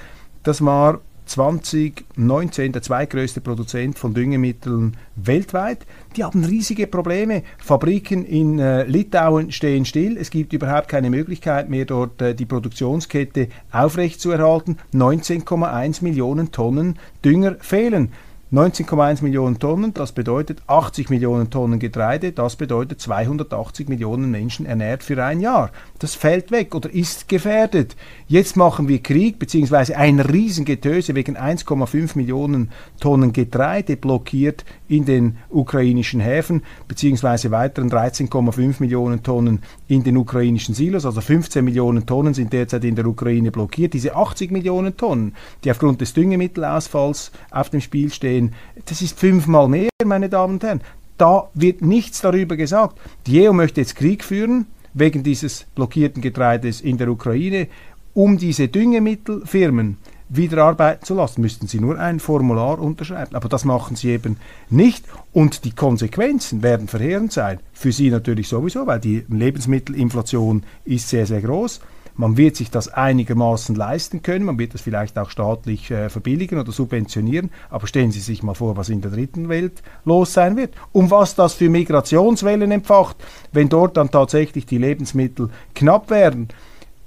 Das 0.48 0.64
war 0.64 1.00
2019 1.26 2.72
der 2.72 2.80
zweitgrößte 2.80 3.42
Produzent 3.42 3.98
von 3.98 4.14
Düngemitteln 4.14 4.96
weltweit. 5.14 5.84
Die 6.16 6.24
haben 6.24 6.42
riesige 6.42 6.86
Probleme. 6.86 7.42
Fabriken 7.58 8.24
in 8.24 8.58
äh, 8.58 8.84
Litauen 8.84 9.52
stehen 9.52 9.84
still. 9.84 10.16
Es 10.16 10.30
gibt 10.30 10.54
überhaupt 10.54 10.88
keine 10.88 11.10
Möglichkeit 11.10 11.68
mehr, 11.68 11.84
dort 11.84 12.22
äh, 12.22 12.34
die 12.34 12.46
Produktionskette 12.46 13.48
aufrechtzuerhalten. 13.72 14.78
19,1 14.94 16.02
Millionen 16.02 16.50
Tonnen 16.50 16.98
Dünger 17.22 17.56
fehlen. 17.60 18.10
19,1 18.50 19.22
Millionen 19.22 19.58
Tonnen, 19.58 19.92
das 19.92 20.12
bedeutet 20.12 20.62
80 20.66 21.10
Millionen 21.10 21.50
Tonnen 21.50 21.78
Getreide, 21.78 22.32
das 22.32 22.56
bedeutet 22.56 22.98
280 22.98 23.90
Millionen 23.90 24.30
Menschen 24.30 24.64
ernährt 24.64 25.02
für 25.02 25.22
ein 25.22 25.40
Jahr. 25.40 25.70
Das 26.00 26.14
fällt 26.14 26.52
weg 26.52 26.76
oder 26.76 26.92
ist 26.94 27.28
gefährdet. 27.28 27.96
Jetzt 28.28 28.56
machen 28.56 28.86
wir 28.86 29.00
Krieg, 29.00 29.40
beziehungsweise 29.40 29.96
ein 29.96 30.20
Riesengetöse 30.20 31.16
wegen 31.16 31.36
1,5 31.36 32.16
Millionen 32.16 32.70
Tonnen 33.00 33.32
Getreide 33.32 33.96
blockiert 33.96 34.64
in 34.86 35.04
den 35.04 35.38
ukrainischen 35.50 36.20
Häfen, 36.20 36.62
beziehungsweise 36.86 37.50
weiteren 37.50 37.90
13,5 37.90 38.76
Millionen 38.78 39.24
Tonnen 39.24 39.60
in 39.88 40.04
den 40.04 40.16
ukrainischen 40.16 40.74
Silos, 40.74 41.04
also 41.04 41.20
15 41.20 41.64
Millionen 41.64 42.06
Tonnen 42.06 42.32
sind 42.32 42.52
derzeit 42.52 42.84
in 42.84 42.94
der 42.94 43.06
Ukraine 43.06 43.50
blockiert. 43.50 43.92
Diese 43.92 44.14
80 44.14 44.52
Millionen 44.52 44.96
Tonnen, 44.96 45.34
die 45.64 45.70
aufgrund 45.72 46.00
des 46.00 46.14
Düngemittelausfalls 46.14 47.32
auf 47.50 47.70
dem 47.70 47.80
Spiel 47.80 48.12
stehen, 48.12 48.54
das 48.86 49.02
ist 49.02 49.18
fünfmal 49.18 49.66
mehr, 49.68 49.88
meine 50.04 50.28
Damen 50.28 50.54
und 50.54 50.62
Herren. 50.62 50.80
Da 51.16 51.48
wird 51.54 51.82
nichts 51.82 52.20
darüber 52.20 52.56
gesagt. 52.56 53.00
Die 53.26 53.48
EU 53.48 53.52
möchte 53.52 53.80
jetzt 53.80 53.96
Krieg 53.96 54.22
führen 54.22 54.66
wegen 54.94 55.22
dieses 55.22 55.66
blockierten 55.74 56.22
Getreides 56.22 56.80
in 56.80 56.98
der 56.98 57.08
Ukraine, 57.08 57.68
um 58.14 58.38
diese 58.38 58.68
Düngemittelfirmen 58.68 59.98
wieder 60.28 60.64
arbeiten 60.64 61.04
zu 61.04 61.14
lassen, 61.14 61.40
müssten 61.40 61.68
sie 61.68 61.80
nur 61.80 61.98
ein 61.98 62.20
Formular 62.20 62.78
unterschreiben. 62.78 63.34
Aber 63.34 63.48
das 63.48 63.64
machen 63.64 63.96
sie 63.96 64.10
eben 64.10 64.36
nicht. 64.68 65.04
Und 65.32 65.64
die 65.64 65.72
Konsequenzen 65.72 66.62
werden 66.62 66.88
verheerend 66.88 67.32
sein. 67.32 67.60
Für 67.72 67.92
sie 67.92 68.10
natürlich 68.10 68.48
sowieso, 68.48 68.86
weil 68.86 69.00
die 69.00 69.24
Lebensmittelinflation 69.28 70.64
ist 70.84 71.08
sehr, 71.08 71.26
sehr 71.26 71.40
groß. 71.40 71.80
Man 72.18 72.36
wird 72.36 72.56
sich 72.56 72.68
das 72.68 72.88
einigermaßen 72.88 73.76
leisten 73.76 74.22
können, 74.22 74.44
man 74.44 74.58
wird 74.58 74.74
das 74.74 74.80
vielleicht 74.80 75.16
auch 75.20 75.30
staatlich 75.30 75.88
äh, 75.92 76.08
verbilligen 76.08 76.58
oder 76.58 76.72
subventionieren, 76.72 77.50
aber 77.70 77.86
stellen 77.86 78.10
Sie 78.10 78.18
sich 78.18 78.42
mal 78.42 78.54
vor, 78.54 78.76
was 78.76 78.88
in 78.88 79.00
der 79.00 79.12
dritten 79.12 79.48
Welt 79.48 79.84
los 80.04 80.32
sein 80.32 80.56
wird. 80.56 80.74
Um 80.90 81.12
was 81.12 81.36
das 81.36 81.54
für 81.54 81.70
Migrationswellen 81.70 82.72
empfacht, 82.72 83.18
wenn 83.52 83.68
dort 83.68 83.96
dann 83.96 84.10
tatsächlich 84.10 84.66
die 84.66 84.78
Lebensmittel 84.78 85.50
knapp 85.76 86.10
werden. 86.10 86.48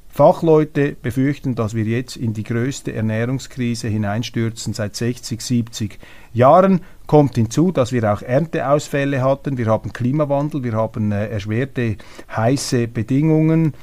Fachleute 0.08 0.96
befürchten, 1.02 1.56
dass 1.56 1.74
wir 1.74 1.84
jetzt 1.84 2.16
in 2.16 2.34
die 2.34 2.44
größte 2.44 2.94
Ernährungskrise 2.94 3.90
hineinstürzen 3.90 4.74
seit 4.74 4.96
60, 4.96 5.42
70 5.42 6.00
Jahren. 6.34 6.82
Kommt 7.06 7.36
hinzu, 7.36 7.74
dass 7.74 7.92
wir 7.92 8.14
auch 8.14 8.22
Ernteausfälle 8.22 9.22
hatten, 9.22 9.58
wir 9.58 9.66
haben 9.66 9.92
Klimawandel, 9.92 10.64
wir 10.64 10.74
haben 10.74 11.12
äh, 11.12 11.28
erschwerte 11.28 11.98
heiße 12.34 12.88
Bedingungen. 12.88 13.74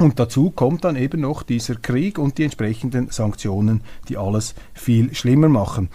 Und 0.00 0.18
dazu 0.18 0.50
kommt 0.50 0.84
dann 0.84 0.96
eben 0.96 1.20
noch 1.20 1.42
dieser 1.42 1.74
Krieg 1.74 2.18
und 2.18 2.38
die 2.38 2.44
entsprechenden 2.44 3.10
Sanktionen, 3.10 3.82
die 4.08 4.16
alles 4.16 4.54
viel 4.72 5.14
schlimmer 5.14 5.50
machen. 5.50 5.90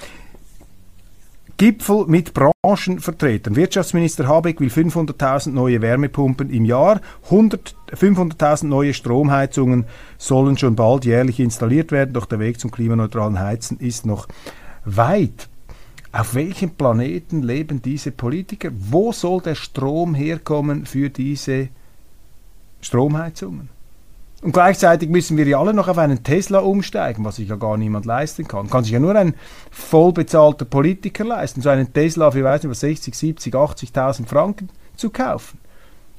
Gipfel 1.57 2.05
mit 2.05 2.33
Branchenvertretern. 2.33 3.55
Wirtschaftsminister 3.55 4.27
Habeck 4.27 4.59
will 4.59 4.67
500.000 4.69 5.51
neue 5.51 5.81
Wärmepumpen 5.81 6.51
im 6.51 6.65
Jahr. 6.65 7.01
500.000 7.27 8.67
neue 8.67 8.93
Stromheizungen 8.93 9.85
sollen 10.19 10.57
schon 10.59 10.75
bald 10.75 11.05
jährlich 11.05 11.39
installiert 11.39 11.91
werden, 11.91 12.13
doch 12.13 12.27
der 12.27 12.39
Weg 12.39 12.59
zum 12.59 12.69
klimaneutralen 12.69 13.39
Heizen 13.39 13.79
ist 13.79 14.05
noch 14.05 14.27
weit. 14.83 15.49
Auf 16.11 16.35
welchem 16.35 16.71
Planeten 16.71 17.41
leben 17.41 17.81
diese 17.81 18.11
Politiker? 18.11 18.69
Wo 18.71 19.11
soll 19.11 19.41
der 19.41 19.55
Strom 19.55 20.13
herkommen 20.13 20.85
für 20.85 21.09
diese 21.09 21.69
Stromheizungen? 22.81 23.74
Und 24.45 24.51
gleichzeitig 24.51 25.09
müssen 25.09 25.37
wir 25.37 25.47
ja 25.47 25.59
alle 25.59 25.73
noch 25.73 25.87
auf 25.87 25.97
einen 25.97 26.21
Tesla 26.23 26.59
umsteigen, 26.59 27.25
was 27.25 27.37
sich 27.37 27.49
ja 27.49 27.55
gar 27.55 27.77
niemand 27.77 28.05
leisten 28.05 28.47
kann. 28.47 28.69
Kann 28.69 28.83
sich 28.83 28.93
ja 28.93 28.99
nur 28.99 29.15
ein 29.15 29.33
vollbezahlter 29.71 30.65
Politiker 30.65 31.23
leisten, 31.23 31.61
so 31.61 31.69
einen 31.69 31.91
Tesla 31.91 32.29
für, 32.29 32.43
weiß 32.43 32.61
nicht 32.61 32.69
was, 32.69 32.81
60, 32.81 33.15
70, 33.15 33.55
80.000 33.55 34.27
Franken 34.27 34.69
zu 34.97 35.09
kaufen. 35.09 35.57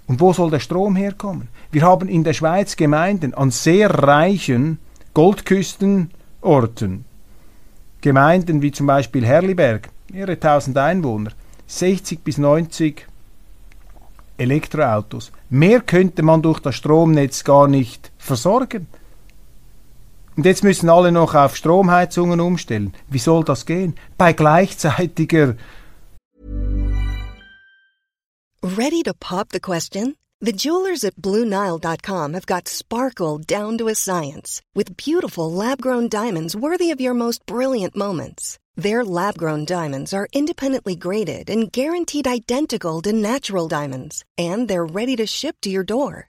Und 0.09 0.21
wo 0.21 0.33
soll 0.33 0.51
der 0.51 0.59
Strom 0.59 0.97
herkommen? 0.97 1.47
Wir 1.71 1.83
haben 1.83 2.09
in 2.09 2.25
der 2.25 2.33
Schweiz 2.33 2.75
Gemeinden 2.75 3.33
an 3.33 3.53
sehr 3.53 3.91
reichen 3.91 4.81
Goldküstenorten, 5.15 7.05
Gemeinden 8.01 8.61
wie 8.61 8.73
zum 8.73 8.89
Beispiel 8.89 9.25
Herliberg, 9.25 9.89
mehrere 10.13 10.41
tausend 10.41 10.77
Einwohner, 10.79 11.31
60 11.69 12.25
bis 12.25 12.39
90 12.39 13.07
Elektroautos. 14.39 15.33
Mehr 15.49 15.81
könnte 15.81 16.23
man 16.23 16.43
durch 16.43 16.61
das 16.61 16.75
Stromnetz 16.75 17.45
gar 17.45 17.69
nicht 17.69 18.13
versorgen. 18.27 18.87
Und 20.37 20.45
jetzt 20.45 20.63
müssen 20.63 20.91
alle 20.91 21.13
noch 21.13 21.35
auf 21.35 21.57
Stromheizungen 21.57 22.41
umstellen. 22.41 22.93
Wie 23.09 23.19
soll 23.19 23.43
das 23.45 23.65
gehen? 23.65 23.95
Bei 24.19 24.35
gleichzeitiger. 24.35 25.57
Ready 28.63 29.03
to 29.05 29.15
pop 29.15 29.51
the 29.51 29.61
question? 29.61 30.17
The 30.41 30.53
jewelers 30.53 31.03
at 31.05 31.17
BlueNile.com 31.17 32.35
have 32.35 32.47
got 32.47 32.69
sparkle 32.69 33.39
down 33.39 33.79
to 33.79 33.89
a 33.89 33.95
science 33.95 34.61
with 34.75 34.97
beautiful 34.97 35.51
lab 35.51 35.81
grown 35.81 36.09
diamonds 36.11 36.55
worthy 36.55 36.91
of 36.91 37.01
your 37.01 37.15
most 37.15 37.47
brilliant 37.47 37.97
moments. 37.97 38.59
Their 38.77 39.03
lab 39.03 39.39
grown 39.39 39.65
diamonds 39.65 40.13
are 40.13 40.29
independently 40.35 40.97
graded 40.97 41.49
and 41.49 41.73
guaranteed 41.73 42.27
identical 42.29 43.01
to 43.03 43.13
natural 43.15 43.69
diamonds, 43.69 44.25
and 44.37 44.69
they're 44.69 44.85
ready 44.85 45.17
to 45.17 45.27
ship 45.27 45.57
to 45.63 45.71
your 45.71 45.85
door. 45.85 46.29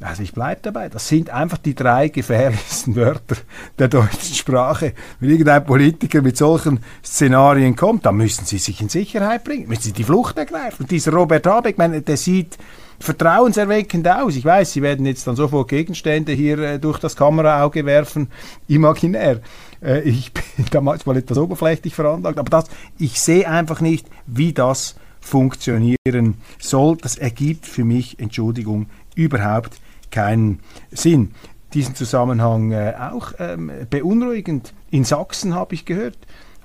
Also 0.00 0.22
ich 0.22 0.34
bleibe 0.34 0.60
dabei, 0.62 0.90
das 0.90 1.08
sind 1.08 1.30
einfach 1.30 1.56
die 1.56 1.74
drei 1.74 2.08
gefährlichsten 2.08 2.96
Wörter 2.96 3.36
der 3.78 3.88
deutschen 3.88 4.34
Sprache. 4.34 4.92
Wenn 5.20 5.30
irgendein 5.30 5.64
Politiker 5.64 6.20
mit 6.20 6.36
solchen 6.36 6.80
Szenarien 7.02 7.76
kommt, 7.76 8.04
dann 8.04 8.16
müssen 8.16 8.44
sie 8.44 8.58
sich 8.58 8.82
in 8.82 8.90
Sicherheit 8.90 9.42
bringen, 9.44 9.68
müssen 9.68 9.84
sie 9.84 9.92
die 9.92 10.04
Flucht 10.04 10.36
ergreifen. 10.36 10.82
Und 10.82 10.90
dieser 10.90 11.12
Robert 11.12 11.46
Habeck, 11.46 11.78
meine, 11.78 12.02
der 12.02 12.18
sieht 12.18 12.58
vertrauenserweckend 12.98 14.06
aus. 14.06 14.36
Ich 14.36 14.44
weiß, 14.44 14.72
Sie 14.72 14.82
werden 14.82 15.06
jetzt 15.06 15.26
dann 15.26 15.36
sofort 15.36 15.68
Gegenstände 15.68 16.32
hier 16.32 16.58
äh, 16.58 16.78
durch 16.78 16.98
das 16.98 17.16
Kameraauge 17.16 17.84
werfen, 17.86 18.28
imaginär. 18.68 19.40
Äh, 19.82 20.00
ich 20.02 20.32
bin 20.56 20.66
da 20.70 20.80
manchmal 20.82 21.16
etwas 21.16 21.38
oberflächlich 21.38 21.94
veranlagt, 21.94 22.38
aber 22.38 22.50
das, 22.50 22.66
ich 22.98 23.20
sehe 23.20 23.48
einfach 23.48 23.80
nicht, 23.80 24.08
wie 24.26 24.52
das 24.52 24.96
funktionieren 25.20 26.34
soll. 26.58 26.96
Das 26.96 27.16
ergibt 27.16 27.66
für 27.66 27.84
mich, 27.84 28.18
Entschuldigung, 28.18 28.86
überhaupt 29.14 29.78
keinen 30.10 30.60
Sinn. 30.90 31.32
Diesen 31.74 31.94
Zusammenhang 31.94 32.72
äh, 32.72 32.94
auch 32.98 33.32
ähm, 33.38 33.70
beunruhigend. 33.90 34.72
In 34.90 35.04
Sachsen 35.04 35.54
habe 35.54 35.74
ich 35.74 35.84
gehört, 35.84 36.16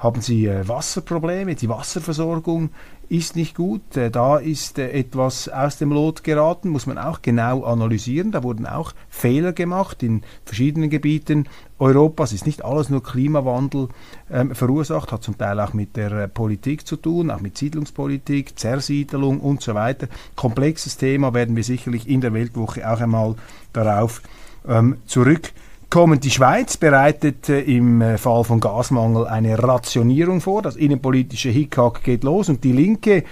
haben 0.02 0.22
sie 0.22 0.48
äh, 0.48 0.68
Wasserprobleme, 0.68 1.54
die 1.54 1.70
Wasserversorgung 1.70 2.72
ist 3.08 3.36
nicht 3.36 3.56
gut, 3.56 3.96
äh, 3.96 4.10
da 4.10 4.38
ist 4.38 4.80
äh, 4.80 4.90
etwas 4.90 5.48
aus 5.48 5.78
dem 5.78 5.92
Lot 5.92 6.24
geraten, 6.24 6.70
muss 6.70 6.88
man 6.88 6.98
auch 6.98 7.22
genau 7.22 7.64
analysieren, 7.64 8.32
da 8.32 8.42
wurden 8.42 8.66
auch 8.66 8.94
Fehler 9.10 9.54
gemacht 9.54 10.02
in 10.02 10.24
verschiedenen 10.44 10.90
Gebieten 10.90 11.48
Europas, 11.78 12.34
ist 12.34 12.48
nicht 12.48 12.66
alles 12.66 12.90
nur 12.90 13.04
Klimawandel 13.04 13.90
ähm, 14.32 14.56
verursacht, 14.56 15.12
hat 15.12 15.22
zum 15.22 15.38
Teil 15.38 15.60
auch 15.60 15.74
mit 15.74 15.96
der 15.96 16.28
Politik 16.28 16.88
zu 16.88 16.96
tun, 16.96 17.30
auch 17.30 17.42
mit 17.42 17.58
Siedlungspolitik, 17.58 18.58
Zersiedelung 18.58 19.40
und 19.40 19.62
so 19.62 19.76
weiter. 19.76 20.08
Komplexes 20.36 20.98
Thema. 20.98 21.34
Werden 21.34 21.56
wir 21.56 21.64
sicherlich 21.64 22.08
in 22.08 22.22
der 22.22 22.34
Weltwoche 22.34 22.88
auch 22.88 23.02
einmal 23.02 23.36
darauf 23.74 24.22
ähm, 24.68 24.98
zurück 25.06 25.54
kommen. 25.92 26.20
Die 26.20 26.32
Schweiz 26.32 26.78
bereitet 26.78 27.50
äh, 27.50 27.60
im 27.62 28.02
äh, 28.02 28.18
Fall 28.18 28.44
von 28.44 28.60
Gasmangel 28.60 29.28
eine 29.28 29.62
Rationierung 29.62 30.42
vor. 30.42 30.64
Das 30.64 30.76
innenpolitische 30.76 31.50
Hickhack 31.50 32.04
geht 32.04 32.24
los 32.24 32.50
und 32.50 32.64
die 32.64 32.72
Linke 32.72 33.24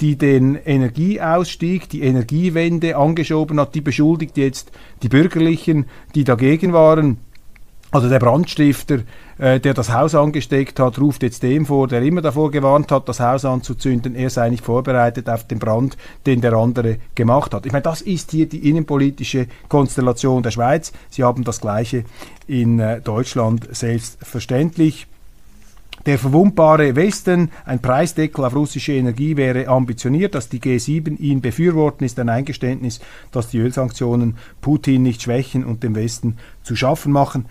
die 0.00 0.16
den 0.16 0.56
Energieausstieg, 0.56 1.88
die 1.88 2.02
Energiewende 2.02 2.96
angeschoben 2.96 3.60
hat, 3.60 3.76
die 3.76 3.80
beschuldigt 3.80 4.36
jetzt 4.36 4.72
die 5.02 5.08
Bürgerlichen, 5.08 5.86
die 6.16 6.24
dagegen 6.24 6.72
waren. 6.72 7.18
Also 7.92 8.08
der 8.08 8.18
Brandstifter, 8.18 9.00
äh, 9.42 9.58
der 9.58 9.74
das 9.74 9.92
Haus 9.92 10.14
angesteckt 10.14 10.78
hat, 10.78 11.00
ruft 11.00 11.24
jetzt 11.24 11.42
dem 11.42 11.66
vor, 11.66 11.88
der 11.88 12.00
immer 12.02 12.22
davor 12.22 12.52
gewarnt 12.52 12.92
hat, 12.92 13.08
das 13.08 13.18
Haus 13.18 13.44
anzuzünden, 13.44 14.14
er 14.14 14.30
sei 14.30 14.48
nicht 14.50 14.64
vorbereitet 14.64 15.28
auf 15.28 15.48
den 15.48 15.58
Brand, 15.58 15.96
den 16.26 16.40
der 16.40 16.52
andere 16.52 16.98
gemacht 17.16 17.52
hat. 17.52 17.66
Ich 17.66 17.72
meine, 17.72 17.82
das 17.82 18.02
ist 18.02 18.30
hier 18.30 18.48
die 18.48 18.70
innenpolitische 18.70 19.48
Konstellation 19.68 20.44
der 20.44 20.52
Schweiz. 20.52 20.92
Sie 21.10 21.24
haben 21.24 21.42
das 21.42 21.60
Gleiche 21.60 22.04
in 22.46 22.78
äh, 22.78 23.00
Deutschland 23.00 23.66
selbstverständlich. 23.74 25.08
Der 26.06 26.20
verwundbare 26.20 26.94
Westen, 26.94 27.50
ein 27.64 27.82
Preisdeckel 27.82 28.44
auf 28.44 28.54
russische 28.54 28.92
Energie 28.92 29.36
wäre 29.36 29.66
ambitioniert, 29.66 30.36
dass 30.36 30.50
die 30.50 30.60
G7 30.60 31.18
ihn 31.18 31.40
befürworten, 31.40 32.04
ist 32.04 32.20
ein 32.20 32.28
Eingeständnis, 32.28 33.00
dass 33.32 33.48
die 33.48 33.58
Ölsanktionen 33.58 34.36
Putin 34.60 35.02
nicht 35.02 35.22
schwächen 35.22 35.64
und 35.64 35.82
dem 35.82 35.96
Westen 35.96 36.36
zu 36.62 36.76
schaffen 36.76 37.10
machen 37.10 37.46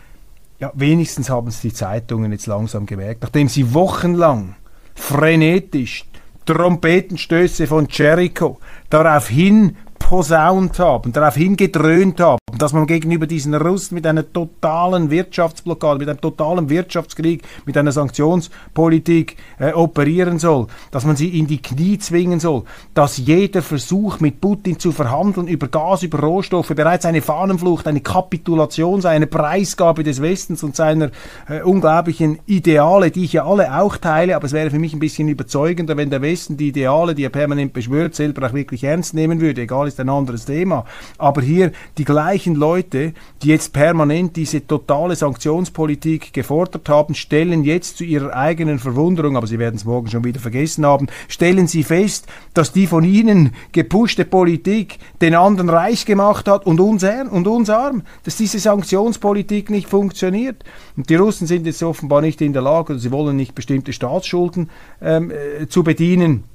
ja, 0.62 0.72
wenigstens 0.76 1.30
haben 1.30 1.48
es 1.48 1.60
die 1.60 1.74
Zeitungen 1.74 2.32
jetzt 2.32 2.46
langsam 2.46 2.86
gemerkt, 2.86 3.24
nachdem 3.24 3.50
sie 3.50 3.74
wochenlang 3.74 4.56
frenetisch 4.94 6.06
Trompetenstöße 6.46 7.68
von 7.68 7.88
Jericho 7.90 8.60
darauf 8.90 9.28
hin 9.28 9.76
posaunt 9.98 10.78
haben, 10.80 11.14
darauf 11.14 11.36
hingedröhnt 11.36 12.20
haben, 12.20 12.41
dass 12.58 12.74
man 12.74 12.88
gegenüber 12.88 13.28
diesen 13.28 13.54
Russen 13.54 13.96
mit 13.96 14.06
einer 14.08 14.32
totalen 14.32 15.10
Wirtschaftsblockade, 15.10 16.00
mit 16.00 16.10
einem 16.10 16.22
totalen 16.22 16.70
Wirtschaftskrieg, 16.70 17.44
mit 17.66 17.78
einer 17.78 17.92
Sanktionspolitik 17.92 19.38
äh, 19.60 19.74
operieren 19.74 20.40
soll, 20.40 20.68
dass 20.92 21.06
man 21.06 21.16
sie 21.16 21.38
in 21.38 21.48
die 21.48 21.62
Knie 21.62 21.98
zwingen 21.98 22.40
soll, 22.40 22.64
dass 22.94 23.18
jeder 23.18 23.62
Versuch 23.62 24.20
mit 24.20 24.42
Putin 24.42 24.80
zu 24.80 24.92
verhandeln 24.92 25.48
über 25.48 25.68
Gas, 25.68 26.04
über 26.04 26.20
Rohstoffe 26.20 26.74
bereits 26.76 27.06
eine 27.06 27.22
Fahnenflucht, 27.22 27.88
eine 27.88 28.02
Kapitulation 28.02 29.02
sei, 29.02 29.12
eine 29.12 29.28
Preisgabe 29.28 30.04
des 30.04 30.22
Westens 30.22 30.64
und 30.64 30.76
seiner 30.76 31.12
äh, 31.48 31.62
unglaublichen 31.62 32.40
Ideale, 32.46 33.12
die 33.12 33.26
ich 33.26 33.34
ja 33.34 33.46
alle 33.46 33.80
auch 33.80 33.98
teile, 33.98 34.36
aber 34.36 34.46
es 34.46 34.54
wäre 34.54 34.72
für 34.72 34.80
mich 34.80 34.94
ein 34.94 35.00
bisschen 35.00 35.28
überzeugender, 35.28 35.98
wenn 35.98 36.10
der 36.10 36.22
Westen 36.22 36.58
die 36.58 36.70
Ideale, 36.70 37.16
die 37.16 37.24
er 37.24 37.30
permanent 37.30 37.74
beschwört, 37.74 38.16
selber 38.16 38.48
auch 38.48 38.54
wirklich 38.54 38.84
ernst 38.84 39.14
nehmen 39.14 39.42
würde. 39.42 39.62
Egal, 39.62 39.88
ist 39.88 40.00
ein 40.00 40.10
anderes 40.10 40.46
Thema. 40.46 40.86
Aber 41.18 41.42
hier 41.42 41.72
die 41.98 42.06
gleiche 42.06 42.41
gleichen 42.42 42.56
Leute, 42.56 43.14
die 43.44 43.50
jetzt 43.50 43.72
permanent 43.72 44.36
diese 44.36 44.66
totale 44.66 45.16
Sanktionspolitik 45.16 46.34
gefordert 46.34 46.90
haben, 46.90 47.14
stellen 47.14 47.64
jetzt 47.64 47.98
zu 47.98 48.04
ihrer 48.04 48.36
eigenen 48.36 48.80
Verwunderung, 48.80 49.38
aber 49.38 49.46
sie 49.46 49.60
werden 49.60 49.76
es 49.76 49.86
morgen 49.86 50.10
schon 50.10 50.24
wieder 50.24 50.40
vergessen 50.40 50.84
haben, 50.86 51.08
stellen 51.28 51.68
sie 51.68 51.84
fest, 51.84 52.26
dass 52.56 52.72
die 52.72 52.88
von 52.88 53.04
ihnen 53.04 53.54
gepushte 53.74 54.26
Politik 54.26 54.98
den 55.22 55.36
anderen 55.36 55.70
reich 55.70 56.06
gemacht 56.06 56.48
hat 56.48 56.66
und 56.66 56.80
uns, 56.80 57.04
und 57.04 57.48
uns 57.48 57.70
arm, 57.70 58.02
dass 58.24 58.38
diese 58.38 58.58
Sanktionspolitik 58.58 59.70
nicht 59.70 59.88
funktioniert. 59.88 60.64
Und 60.98 61.10
die 61.10 61.16
Russen 61.16 61.46
sind 61.46 61.68
jetzt 61.68 61.84
offenbar 61.84 62.22
nicht 62.22 62.42
in 62.42 62.54
der 62.54 62.64
Lage, 62.64 62.98
sie 62.98 63.12
wollen 63.12 63.36
nicht 63.36 63.54
bestimmte 63.54 63.94
Staatsschulden 63.94 64.72
ähm, 65.00 65.32
äh, 65.32 65.68
zu 65.68 65.84
bedienen. 65.84 66.46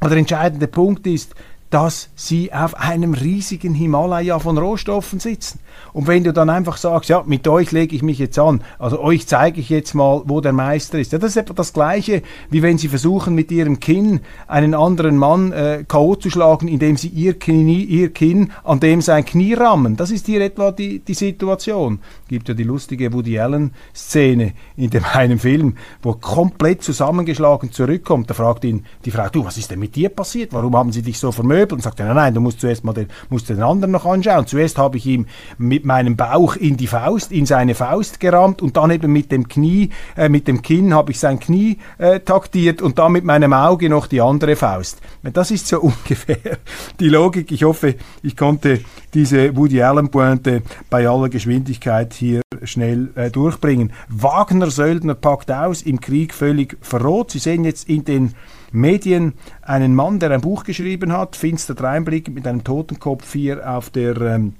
Aber 0.00 0.10
der 0.10 0.18
entscheidende 0.18 0.66
Punkt 0.66 1.06
ist, 1.06 1.34
dass 1.70 2.10
sie 2.14 2.52
auf 2.52 2.76
einem 2.76 3.14
riesigen 3.14 3.74
Himalaya 3.74 4.38
von 4.38 4.56
Rohstoffen 4.58 5.18
sitzen. 5.18 5.58
Und 5.92 6.06
wenn 6.06 6.22
du 6.22 6.32
dann 6.32 6.50
einfach 6.50 6.76
sagst, 6.76 7.10
ja, 7.10 7.22
mit 7.26 7.48
euch 7.48 7.72
lege 7.72 7.96
ich 7.96 8.02
mich 8.02 8.18
jetzt 8.18 8.38
an, 8.38 8.62
also 8.78 9.00
euch 9.00 9.26
zeige 9.26 9.60
ich 9.60 9.70
jetzt 9.70 9.94
mal, 9.94 10.22
wo 10.26 10.40
der 10.40 10.52
Meister 10.52 10.98
ist. 10.98 11.12
Ja, 11.12 11.18
das 11.18 11.30
ist 11.30 11.36
etwa 11.36 11.54
das 11.54 11.72
Gleiche, 11.72 12.22
wie 12.50 12.62
wenn 12.62 12.78
sie 12.78 12.88
versuchen, 12.88 13.34
mit 13.34 13.50
ihrem 13.50 13.80
Kinn 13.80 14.20
einen 14.46 14.74
anderen 14.74 15.16
Mann 15.16 15.52
äh, 15.52 15.84
K.O. 15.86 16.14
zu 16.14 16.30
schlagen, 16.30 16.68
indem 16.68 16.96
sie 16.96 17.08
ihr, 17.08 17.38
Knie, 17.38 17.82
ihr 17.82 18.12
Kinn 18.12 18.52
an 18.62 18.80
dem 18.80 19.02
sein 19.02 19.24
Knie 19.24 19.54
rammen. 19.54 19.96
Das 19.96 20.10
ist 20.10 20.26
hier 20.26 20.40
etwa 20.42 20.70
die, 20.70 21.00
die 21.00 21.14
Situation. 21.14 21.98
Gibt 22.34 22.48
ja 22.48 22.54
die 22.54 22.64
lustige 22.64 23.12
Woody 23.12 23.38
Allen-Szene 23.38 24.54
in 24.76 24.90
dem 24.90 25.04
einen 25.12 25.38
Film, 25.38 25.76
wo 26.02 26.10
er 26.10 26.16
komplett 26.16 26.82
zusammengeschlagen 26.82 27.70
zurückkommt. 27.70 28.28
Da 28.28 28.34
fragt 28.34 28.64
ihn 28.64 28.86
die 29.04 29.12
Frau, 29.12 29.28
du, 29.28 29.44
was 29.44 29.56
ist 29.56 29.70
denn 29.70 29.78
mit 29.78 29.94
dir 29.94 30.08
passiert? 30.08 30.52
Warum 30.52 30.76
haben 30.76 30.90
sie 30.90 31.02
dich 31.02 31.20
so 31.20 31.30
vermöbelt? 31.30 31.74
Und 31.74 31.82
sagt 31.82 32.00
er, 32.00 32.06
nein, 32.06 32.16
nein, 32.16 32.34
du 32.34 32.40
musst 32.40 32.58
zuerst 32.60 32.82
mal 32.82 32.92
den, 32.92 33.06
musst 33.30 33.50
den 33.50 33.62
anderen 33.62 33.92
noch 33.92 34.04
anschauen. 34.04 34.48
Zuerst 34.48 34.78
habe 34.78 34.96
ich 34.96 35.06
ihm 35.06 35.26
mit 35.58 35.84
meinem 35.84 36.16
Bauch 36.16 36.56
in 36.56 36.76
die 36.76 36.88
Faust, 36.88 37.30
in 37.30 37.46
seine 37.46 37.76
Faust 37.76 38.18
gerammt 38.18 38.62
und 38.62 38.76
dann 38.76 38.90
eben 38.90 39.12
mit 39.12 39.30
dem 39.30 39.46
Knie, 39.46 39.90
äh, 40.16 40.28
mit 40.28 40.48
dem 40.48 40.60
Kinn 40.60 40.92
habe 40.92 41.12
ich 41.12 41.20
sein 41.20 41.38
Knie 41.38 41.78
äh, 41.98 42.18
taktiert 42.18 42.82
und 42.82 42.98
dann 42.98 43.12
mit 43.12 43.24
meinem 43.24 43.52
Auge 43.52 43.88
noch 43.88 44.08
die 44.08 44.20
andere 44.20 44.56
Faust. 44.56 45.00
Das 45.22 45.52
ist 45.52 45.68
so 45.68 45.80
ungefähr 45.82 46.58
die 46.98 47.08
Logik. 47.08 47.52
Ich 47.52 47.62
hoffe, 47.62 47.94
ich 48.22 48.36
konnte 48.36 48.80
diese 49.12 49.56
Woody 49.56 49.82
Allen 49.82 50.08
Pointe 50.08 50.62
bei 50.90 51.08
aller 51.08 51.28
Geschwindigkeit 51.28 52.12
hier 52.24 52.42
schnell 52.62 53.10
äh, 53.14 53.30
durchbringen. 53.30 53.92
Wagner 54.08 54.70
Söldner 54.70 55.14
packt 55.14 55.50
aus, 55.50 55.82
im 55.82 56.00
Krieg 56.00 56.32
völlig 56.32 56.76
verroht. 56.80 57.30
Sie 57.30 57.38
sehen 57.38 57.64
jetzt 57.64 57.88
in 57.88 58.04
den 58.04 58.34
Medien 58.72 59.34
einen 59.62 59.94
Mann, 59.94 60.18
der 60.18 60.30
ein 60.30 60.40
Buch 60.40 60.64
geschrieben 60.64 61.12
hat, 61.12 61.36
finster 61.36 61.74
dreinblickend 61.74 62.34
mit 62.34 62.46
einem 62.46 62.64
Totenkopf 62.64 63.32
hier 63.32 63.68
auf 63.70 63.90
der 63.90 64.20
ähm, 64.20 64.54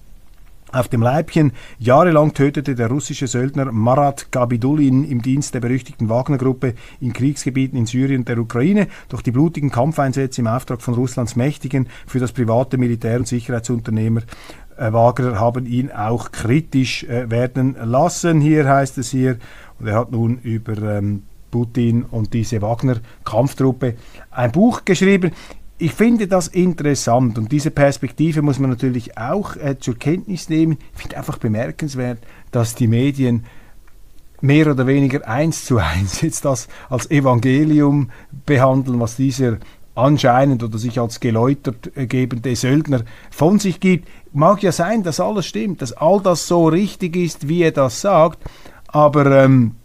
auf 0.75 0.89
dem 0.89 1.03
Leibchen. 1.03 1.53
Jahrelang 1.79 2.35
tötete 2.35 2.75
der 2.75 2.89
russische 2.89 3.27
Söldner 3.27 3.71
Marat 3.71 4.33
Gabidulin 4.33 5.05
im 5.05 5.23
Dienst 5.23 5.55
der 5.55 5.61
berüchtigten 5.61 6.09
Wagner-Gruppe 6.09 6.75
in 7.01 7.13
Kriegsgebieten 7.13 7.79
in 7.79 7.87
Syrien 7.87 8.21
und 8.21 8.29
der 8.29 8.39
Ukraine. 8.39 8.89
Doch 9.09 9.23
die 9.23 9.31
blutigen 9.31 9.71
Kampfeinsätze 9.71 10.41
im 10.41 10.47
Auftrag 10.47 10.83
von 10.83 10.95
Russlands 10.95 11.37
Mächtigen 11.37 11.89
für 12.07 12.19
das 12.19 12.33
private 12.33 12.77
Militär- 12.77 13.19
und 13.19 13.29
Sicherheitsunternehmer 13.29 14.23
Wagner 14.79 15.39
haben 15.39 15.67
ihn 15.67 15.91
auch 15.91 16.33
kritisch 16.33 17.05
äh, 17.05 17.31
werden 17.31 17.77
lassen. 17.83 18.41
Hier 18.41 18.69
heißt 18.69 18.99
es 18.99 19.11
hier, 19.11 19.39
und 19.79 19.87
er 19.87 19.99
hat 19.99 20.13
nun 20.13 20.39
über 20.43 20.77
ähm, 20.79 21.23
Putin 21.51 22.03
und 22.03 22.35
diese 22.35 22.61
Wagner-Kampftruppe 22.63 23.95
ein 24.31 24.53
Buch 24.53 24.85
geschrieben. 24.85 25.31
Ich 25.79 25.93
finde 25.93 26.27
das 26.29 26.49
interessant 26.49 27.37
und 27.39 27.51
diese 27.53 27.71
Perspektive 27.71 28.43
muss 28.43 28.59
man 28.59 28.71
natürlich 28.71 29.19
auch 29.19 29.57
äh, 29.57 29.79
zur 29.79 29.97
Kenntnis 29.97 30.49
nehmen. 30.49 30.79
Ich 30.95 31.03
finde 31.03 31.17
einfach 31.17 31.39
bemerkenswert, 31.39 32.19
dass 32.51 32.75
die 32.75 32.87
Medien 32.87 33.45
mehr 34.41 34.69
oder 34.69 34.87
weniger 34.87 35.27
eins 35.27 35.65
zu 35.65 35.79
eins 35.79 36.21
jetzt 36.21 36.45
das 36.45 36.69
als 36.89 37.11
Evangelium 37.11 38.11
behandeln, 38.47 39.01
was 39.01 39.17
dieser 39.17 39.59
anscheinend 39.95 40.63
oder 40.63 40.79
sich 40.79 40.99
als 41.01 41.21
geläutert 41.21 41.97
äh, 41.97 42.07
gebende 42.07 42.55
Söldner 42.57 43.03
von 43.31 43.59
sich 43.59 43.81
gibt. 43.81 44.09
Mag 44.33 44.63
ja 44.63 44.73
sein, 44.73 45.03
dass 45.03 45.21
alles 45.21 45.47
stimmt, 45.47 45.83
dass 45.83 45.93
all 45.93 46.21
das 46.21 46.49
so 46.49 46.67
richtig 46.67 47.17
ist, 47.17 47.49
wie 47.49 47.63
er 47.63 47.73
das 47.73 48.01
sagt, 48.01 48.39
aber 48.89 49.45
ähm, 49.45 49.77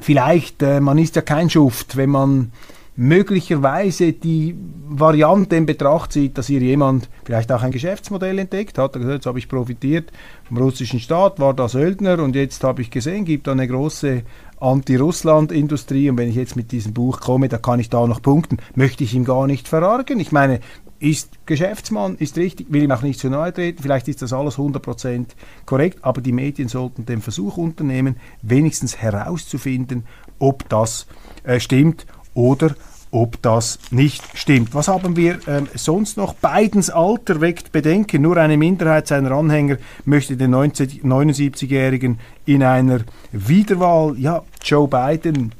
vielleicht, 0.00 0.62
äh, 0.62 0.80
man 0.80 0.98
ist 0.98 1.16
ja 1.16 1.22
kein 1.22 1.50
Schuft, 1.50 1.96
wenn 1.96 2.10
man 2.10 2.52
möglicherweise 2.96 4.12
die 4.12 4.56
Variante 4.88 5.56
in 5.56 5.66
Betracht 5.66 6.12
zieht, 6.12 6.38
dass 6.38 6.46
hier 6.46 6.60
jemand 6.60 7.08
vielleicht 7.24 7.52
auch 7.52 7.62
ein 7.62 7.72
Geschäftsmodell 7.72 8.38
entdeckt 8.38 8.78
hat. 8.78 8.96
Also 8.96 9.10
jetzt 9.10 9.26
habe 9.26 9.38
ich 9.38 9.48
profitiert 9.48 10.10
vom 10.44 10.58
russischen 10.58 11.00
Staat, 11.00 11.38
war 11.38 11.52
da 11.52 11.68
Söldner 11.68 12.20
und 12.20 12.34
jetzt 12.34 12.64
habe 12.64 12.82
ich 12.82 12.90
gesehen, 12.90 13.24
gibt 13.24 13.46
da 13.46 13.52
eine 13.52 13.68
große 13.68 14.22
Anti-Russland-Industrie 14.58 16.08
und 16.08 16.16
wenn 16.16 16.30
ich 16.30 16.36
jetzt 16.36 16.56
mit 16.56 16.72
diesem 16.72 16.94
Buch 16.94 17.20
komme, 17.20 17.48
da 17.48 17.58
kann 17.58 17.80
ich 17.80 17.90
da 17.90 18.06
noch 18.06 18.22
punkten, 18.22 18.56
möchte 18.74 19.04
ich 19.04 19.14
ihm 19.14 19.24
gar 19.24 19.46
nicht 19.46 19.68
verargen. 19.68 20.18
Ich 20.18 20.32
meine, 20.32 20.60
ist 20.98 21.44
Geschäftsmann, 21.44 22.16
ist 22.16 22.38
richtig, 22.38 22.68
will 22.70 22.82
ihm 22.82 22.90
auch 22.90 23.02
nicht 23.02 23.20
zu 23.20 23.28
nahe 23.28 23.52
treten, 23.52 23.82
vielleicht 23.82 24.08
ist 24.08 24.22
das 24.22 24.32
alles 24.32 24.56
100% 24.56 25.26
korrekt, 25.66 25.98
aber 26.02 26.22
die 26.22 26.32
Medien 26.32 26.68
sollten 26.68 27.04
den 27.04 27.20
Versuch 27.20 27.58
unternehmen, 27.58 28.16
wenigstens 28.40 28.96
herauszufinden, 28.96 30.04
ob 30.38 30.66
das 30.70 31.06
äh, 31.44 31.60
stimmt 31.60 32.06
oder 32.36 32.76
ob 33.10 33.40
das 33.40 33.78
nicht 33.90 34.22
stimmt. 34.34 34.74
Was 34.74 34.88
haben 34.88 35.16
wir 35.16 35.38
ähm, 35.46 35.68
sonst 35.74 36.16
noch? 36.16 36.34
Bidens 36.34 36.90
Alter 36.90 37.40
weckt 37.40 37.72
Bedenken. 37.72 38.22
Nur 38.22 38.36
eine 38.36 38.56
Minderheit 38.56 39.06
seiner 39.06 39.30
Anhänger 39.30 39.78
möchte 40.04 40.36
den 40.36 40.54
79-Jährigen 40.54 42.18
in 42.44 42.62
einer 42.62 43.00
Wiederwahl. 43.32 44.18
Ja, 44.18 44.42
Joe 44.62 44.86
Biden 44.86 45.52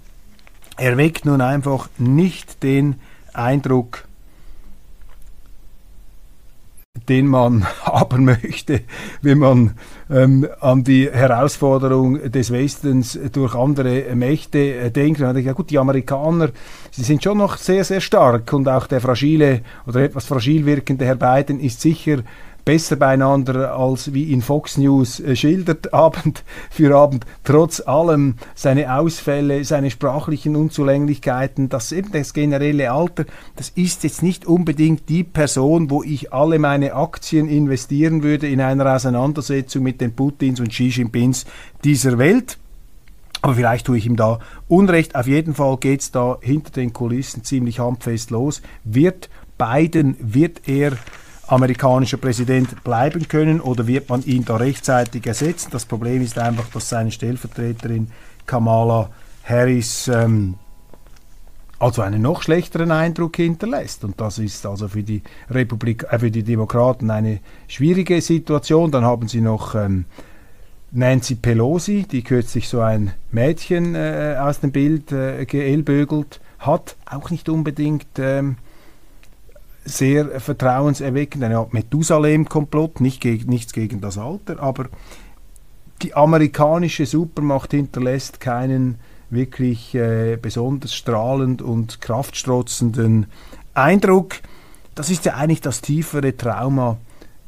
erweckt 0.77 1.25
nun 1.25 1.41
einfach 1.41 1.89
nicht 1.99 2.63
den 2.63 2.97
Eindruck, 3.33 4.06
den 7.09 7.27
man 7.27 7.67
haben 7.83 8.25
möchte, 8.25 8.83
wenn 9.23 9.39
man 9.39 9.73
ähm, 10.11 10.47
an 10.61 10.85
die 10.85 11.11
Herausforderung 11.11 12.31
des 12.31 12.53
Westens 12.53 13.19
durch 13.33 13.55
andere 13.55 14.15
Mächte 14.15 14.59
äh, 14.59 14.91
denkt. 14.91 15.21
Und 15.21 15.39
ja 15.39 15.53
gut, 15.53 15.71
die 15.71 15.79
Amerikaner, 15.79 16.51
sie 16.91 17.03
sind 17.03 17.23
schon 17.23 17.39
noch 17.39 17.57
sehr, 17.57 17.85
sehr 17.85 18.01
stark 18.01 18.53
und 18.53 18.69
auch 18.69 18.87
der 18.87 19.01
fragile 19.01 19.63
oder 19.87 20.01
etwas 20.01 20.27
fragil 20.27 20.67
wirkende 20.67 21.05
Herr 21.05 21.17
Biden 21.17 21.61
ist 21.61 21.81
sicher 21.81 22.19
besser 22.67 22.97
beieinander, 22.97 23.79
als 23.79 24.13
wie 24.13 24.33
in 24.33 24.43
Fox 24.43 24.77
News 24.77 25.21
äh, 25.21 25.37
schildert, 25.37 25.95
Abend 25.95 26.43
für 26.69 26.95
Abend. 26.95 27.25
Trotz 27.45 27.81
allem 27.81 28.35
seine 28.57 28.93
Ausfälle, 28.93 29.65
seine 29.65 29.91
sprachlichen 29.91 30.57
Unzulänglichkeiten, 30.57 31.69
das 31.69 31.93
eben 31.93 32.11
das 32.11 32.35
generelle 32.35 32.91
Alter, 32.91 33.25
das 33.55 33.71
ist 33.71 34.03
jetzt 34.03 34.23
nicht 34.23 34.47
unbedingt 34.47 35.09
die 35.09 35.23
Person, 35.23 35.91
wo 35.91 36.03
ich 36.03 36.33
alle 36.33 36.59
meine 36.59 36.95
Aktien 36.95 37.49
investieren 37.49 38.25
würde 38.25 38.49
in 38.49 38.61
einer 38.61 38.95
Auseinandersetzung 38.95 39.85
mit 39.85 40.01
den 40.01 40.15
Putins 40.15 40.59
und 40.59 40.71
Xi 40.71 40.89
Jinpings 40.89 41.47
dieser 41.85 42.19
Welt. 42.19 42.59
Aber 43.43 43.55
vielleicht 43.55 43.87
tue 43.87 43.99
ich 43.99 44.07
ihm 44.07 44.17
da 44.17 44.41
Unrecht. 44.67 45.15
Auf 45.15 45.29
jeden 45.29 45.55
Fall 45.55 45.77
geht 45.77 46.01
es 46.01 46.11
da 46.11 46.39
hinter 46.41 46.73
den 46.73 46.93
Kulissen 46.93 47.45
ziemlich 47.45 47.79
handfest 47.79 48.33
los. 48.33 48.61
Wird 48.83 49.31
Biden, 49.57 50.17
wird 50.19 50.63
er 50.67 50.97
amerikanischer 51.47 52.17
Präsident 52.17 52.83
bleiben 52.83 53.29
können 53.29 53.61
oder 53.61 53.87
wird 53.87 54.09
man 54.09 54.25
ihn 54.25 54.45
da 54.45 54.57
rechtzeitig 54.57 55.27
ersetzen? 55.27 55.69
Das 55.71 55.85
Problem 55.85 56.23
ist 56.23 56.39
einfach, 56.39 56.69
dass 56.73 56.89
seine 56.89 57.11
Stellvertreterin 57.11 58.11
Kamala 58.47 59.11
Harris 59.45 60.09
ähm, 60.09 60.55
also 61.79 62.03
einen 62.03 62.23
noch 62.23 62.43
schlechteren 62.43 62.91
Eindruck 62.91 63.37
hinterlässt. 63.37 64.05
Und 64.05 64.21
das 64.21 64.39
ist 64.39 64.65
also 64.67 64.89
für 64.89 65.03
die 65.03 65.23
Republik, 65.51 66.07
äh, 66.11 66.19
für 66.19 66.31
die 66.31 66.43
Demokraten 66.43 67.11
eine 67.11 67.41
schwierige 67.69 68.21
Situation. 68.21 68.91
Dann 68.91 69.05
haben 69.05 69.29
sie 69.29 69.41
noch 69.41 69.75
ähm, 69.75 70.07
Nancy 70.91 71.35
Pelosi, 71.35 72.07
die 72.11 72.23
kürzlich 72.23 72.69
so 72.69 72.81
ein 72.81 73.13
Mädchen 73.31 73.95
äh, 73.95 74.37
aus 74.41 74.61
dem 74.61 74.73
Bild 74.73 75.13
äh, 75.13 75.45
geellbögelt 75.45 76.41
hat, 76.59 76.97
auch 77.05 77.31
nicht 77.31 77.49
unbedingt 77.49 78.07
ähm, 78.19 78.57
sehr 79.87 80.41
vertrauenserweckend, 80.41 81.43
eine 81.45 81.59
Art 81.59 81.73
Methusalem-Komplott, 81.73 83.01
nicht 83.01 83.21
gegen, 83.21 83.49
nichts 83.49 83.73
gegen 83.73 84.01
das 84.01 84.19
Alter, 84.19 84.61
aber 84.61 84.87
die 86.03 86.15
amerikanische 86.15 87.07
Supermacht 87.07 87.71
hinterlässt 87.71 88.41
keinen 88.41 88.99
wirklich 89.31 89.95
äh, 89.95 90.37
besonders 90.41 90.95
strahlend 90.95 91.63
und 91.63 92.01
kraftstrotzenden 92.01 93.27
Eindruck. 93.75 94.37
Das 94.95 95.11
ist 95.11 95.25
ja 95.25 95.35
eigentlich 95.35 95.61
das 95.61 95.81
tiefere 95.81 96.37
Trauma 96.37 96.99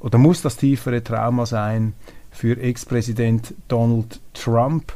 oder 0.01 0.18
muss 0.18 0.42
das 0.42 0.57
tiefere 0.57 1.03
Trauma 1.03 1.46
sein 1.46 1.94
für 2.31 2.59
Ex-Präsident 2.59 3.55
Donald 3.68 4.20
Trump, 4.33 4.92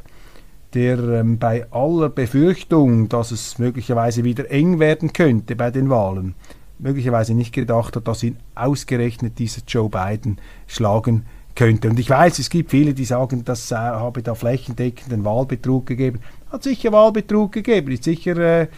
der 0.74 0.98
ähm, 0.98 1.38
bei 1.38 1.70
aller 1.70 2.09
Befürchtung, 2.09 3.09
dass 3.09 3.31
es 3.31 3.59
möglicherweise 3.59 4.24
wieder 4.24 4.50
eng 4.50 4.78
werden 4.78 5.12
könnte 5.12 5.57
bei 5.57 5.70
den 5.70 5.90
Wahlen, 5.90 6.35
möglicherweise 6.83 7.35
nicht 7.35 7.55
gedacht 7.55 7.97
hat, 7.97 8.07
dass 8.07 8.23
ihn 8.23 8.37
ausgerechnet 8.55 9.38
dieser 9.38 9.62
Joe 9.66 9.88
Biden 9.88 10.38
schlagen 10.66 11.25
könnte. 11.55 11.88
Und 11.88 11.99
ich 11.99 12.09
weiß, 12.09 12.38
es 12.38 12.51
gibt 12.51 12.71
viele, 12.71 12.95
die 12.95 13.05
sagen, 13.05 13.45
das 13.45 13.71
äh, 13.71 13.77
habe 13.77 14.23
da 14.23 14.35
flächendeckenden 14.35 15.25
Wahlbetrug 15.25 15.87
gegeben. 15.87 16.21
Hat 16.51 16.62
sicher 16.62 16.92
Wahlbetrug 16.92 17.53
gegeben, 17.53 17.92
ist 17.92 18.05
sicher 18.05 18.37
äh, 18.37 18.68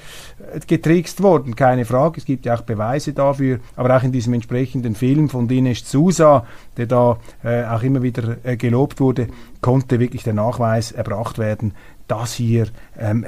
getrickst 0.66 1.22
worden, 1.22 1.56
keine 1.56 1.84
Frage. 1.84 2.18
Es 2.18 2.24
gibt 2.24 2.46
ja 2.46 2.54
auch 2.54 2.62
Beweise 2.62 3.12
dafür, 3.12 3.60
aber 3.76 3.96
auch 3.96 4.02
in 4.02 4.12
diesem 4.12 4.34
entsprechenden 4.34 4.94
Film 4.94 5.28
von 5.28 5.48
Dinesh 5.48 5.84
Sousa, 5.84 6.46
der 6.76 6.86
da 6.86 7.18
äh, 7.42 7.64
auch 7.64 7.82
immer 7.82 8.02
wieder 8.02 8.36
äh, 8.44 8.56
gelobt 8.56 9.00
wurde, 9.00 9.28
konnte 9.60 10.00
wirklich 10.00 10.24
der 10.24 10.34
Nachweis 10.34 10.92
erbracht 10.92 11.38
werden, 11.38 11.74
dass 12.06 12.34
hier 12.34 12.66
ähm, 12.98 13.24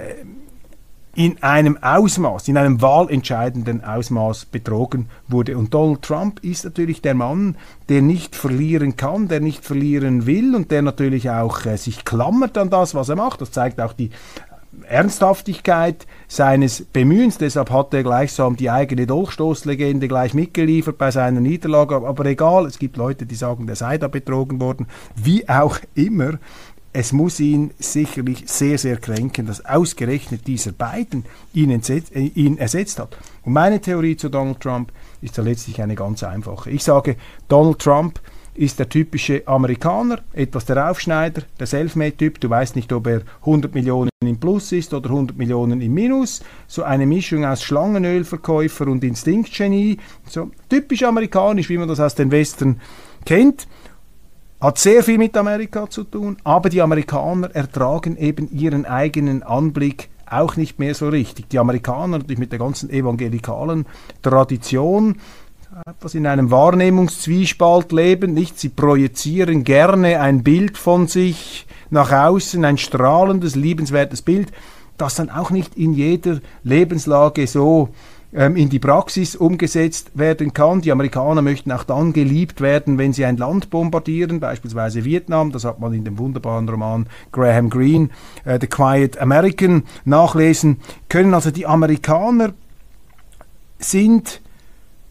in 1.16 1.42
einem 1.42 1.78
Ausmaß, 1.82 2.46
in 2.46 2.58
einem 2.58 2.82
wahlentscheidenden 2.82 3.82
Ausmaß 3.82 4.44
betrogen 4.46 5.08
wurde. 5.28 5.56
Und 5.56 5.72
Donald 5.72 6.02
Trump 6.02 6.44
ist 6.44 6.64
natürlich 6.64 7.00
der 7.00 7.14
Mann, 7.14 7.56
der 7.88 8.02
nicht 8.02 8.36
verlieren 8.36 8.96
kann, 8.96 9.26
der 9.26 9.40
nicht 9.40 9.64
verlieren 9.64 10.26
will 10.26 10.54
und 10.54 10.70
der 10.70 10.82
natürlich 10.82 11.30
auch 11.30 11.64
äh, 11.64 11.78
sich 11.78 12.04
klammert 12.04 12.58
an 12.58 12.68
das, 12.68 12.94
was 12.94 13.08
er 13.08 13.16
macht. 13.16 13.40
Das 13.40 13.50
zeigt 13.50 13.80
auch 13.80 13.94
die 13.94 14.10
Ernsthaftigkeit 14.86 16.06
seines 16.28 16.84
Bemühens. 16.84 17.38
Deshalb 17.38 17.70
hat 17.70 17.94
er 17.94 18.02
gleichsam 18.02 18.56
die 18.56 18.70
eigene 18.70 19.06
Dolchstoßlegende 19.06 20.08
gleich 20.08 20.34
mitgeliefert 20.34 20.98
bei 20.98 21.10
seiner 21.10 21.40
Niederlage. 21.40 21.96
Aber 21.96 22.26
egal, 22.26 22.66
es 22.66 22.78
gibt 22.78 22.98
Leute, 22.98 23.24
die 23.24 23.36
sagen, 23.36 23.66
der 23.66 23.76
sei 23.76 23.96
da 23.96 24.08
betrogen 24.08 24.60
worden. 24.60 24.86
Wie 25.14 25.48
auch 25.48 25.78
immer, 25.94 26.34
es 26.98 27.12
muss 27.12 27.40
ihn 27.40 27.72
sicherlich 27.78 28.44
sehr, 28.46 28.78
sehr 28.78 28.96
kränken, 28.96 29.46
dass 29.46 29.62
ausgerechnet 29.66 30.46
dieser 30.46 30.72
beiden 30.72 31.26
ihn, 31.52 31.70
äh, 31.70 32.20
ihn 32.34 32.56
ersetzt 32.56 32.98
hat. 32.98 33.18
Und 33.44 33.52
meine 33.52 33.82
Theorie 33.82 34.16
zu 34.16 34.30
Donald 34.30 34.60
Trump 34.60 34.90
ist 35.20 35.36
da 35.36 35.42
letztlich 35.42 35.82
eine 35.82 35.94
ganz 35.94 36.22
einfache. 36.22 36.70
Ich 36.70 36.82
sage, 36.82 37.16
Donald 37.48 37.80
Trump 37.80 38.18
ist 38.54 38.78
der 38.78 38.88
typische 38.88 39.42
Amerikaner, 39.46 40.20
etwas 40.32 40.64
der 40.64 40.90
Aufschneider, 40.90 41.42
der 41.60 41.66
Selfmade-Typ. 41.66 42.40
Du 42.40 42.48
weißt 42.48 42.74
nicht, 42.76 42.90
ob 42.94 43.08
er 43.08 43.20
100 43.40 43.74
Millionen 43.74 44.08
im 44.24 44.40
Plus 44.40 44.72
ist 44.72 44.94
oder 44.94 45.10
100 45.10 45.36
Millionen 45.36 45.82
im 45.82 45.92
Minus. 45.92 46.40
So 46.66 46.82
eine 46.82 47.04
Mischung 47.04 47.44
aus 47.44 47.62
Schlangenölverkäufer 47.62 48.86
und 48.86 49.04
Instinktgenie. 49.04 49.98
So 50.26 50.50
typisch 50.70 51.02
amerikanisch, 51.02 51.68
wie 51.68 51.76
man 51.76 51.88
das 51.88 52.00
aus 52.00 52.14
den 52.14 52.30
Western 52.30 52.80
kennt 53.26 53.66
hat 54.60 54.78
sehr 54.78 55.02
viel 55.02 55.18
mit 55.18 55.36
Amerika 55.36 55.88
zu 55.88 56.04
tun, 56.04 56.38
aber 56.44 56.68
die 56.68 56.82
Amerikaner 56.82 57.54
ertragen 57.54 58.16
eben 58.16 58.50
ihren 58.50 58.86
eigenen 58.86 59.42
Anblick 59.42 60.08
auch 60.28 60.56
nicht 60.56 60.78
mehr 60.78 60.94
so 60.94 61.08
richtig. 61.08 61.48
Die 61.50 61.58
Amerikaner 61.58 62.18
natürlich 62.18 62.38
mit 62.38 62.52
der 62.52 62.58
ganzen 62.58 62.90
evangelikalen 62.90 63.86
Tradition 64.22 65.16
etwas 65.86 66.14
in 66.14 66.26
einem 66.26 66.50
Wahrnehmungszwiespalt 66.50 67.92
leben, 67.92 68.32
nicht? 68.32 68.58
Sie 68.58 68.70
projizieren 68.70 69.62
gerne 69.62 70.20
ein 70.20 70.42
Bild 70.42 70.78
von 70.78 71.06
sich 71.06 71.66
nach 71.90 72.12
außen, 72.12 72.64
ein 72.64 72.78
strahlendes, 72.78 73.56
liebenswertes 73.56 74.22
Bild, 74.22 74.52
das 74.96 75.16
dann 75.16 75.28
auch 75.28 75.50
nicht 75.50 75.76
in 75.76 75.92
jeder 75.92 76.40
Lebenslage 76.62 77.46
so 77.46 77.90
in 78.32 78.68
die 78.68 78.78
Praxis 78.78 79.34
umgesetzt 79.34 80.10
werden 80.14 80.52
kann. 80.52 80.82
Die 80.82 80.92
Amerikaner 80.92 81.42
möchten 81.42 81.72
auch 81.72 81.84
dann 81.84 82.12
geliebt 82.12 82.60
werden, 82.60 82.98
wenn 82.98 83.12
sie 83.12 83.24
ein 83.24 83.36
Land 83.36 83.70
bombardieren, 83.70 84.40
beispielsweise 84.40 85.04
Vietnam. 85.04 85.52
Das 85.52 85.64
hat 85.64 85.80
man 85.80 85.94
in 85.94 86.04
dem 86.04 86.18
wunderbaren 86.18 86.68
Roman 86.68 87.06
Graham 87.32 87.70
Greene, 87.70 88.10
äh, 88.44 88.58
The 88.60 88.66
Quiet 88.66 89.18
American, 89.18 89.84
nachlesen 90.04 90.80
können. 91.08 91.34
Also 91.34 91.50
die 91.50 91.66
Amerikaner 91.66 92.52
sind 93.78 94.40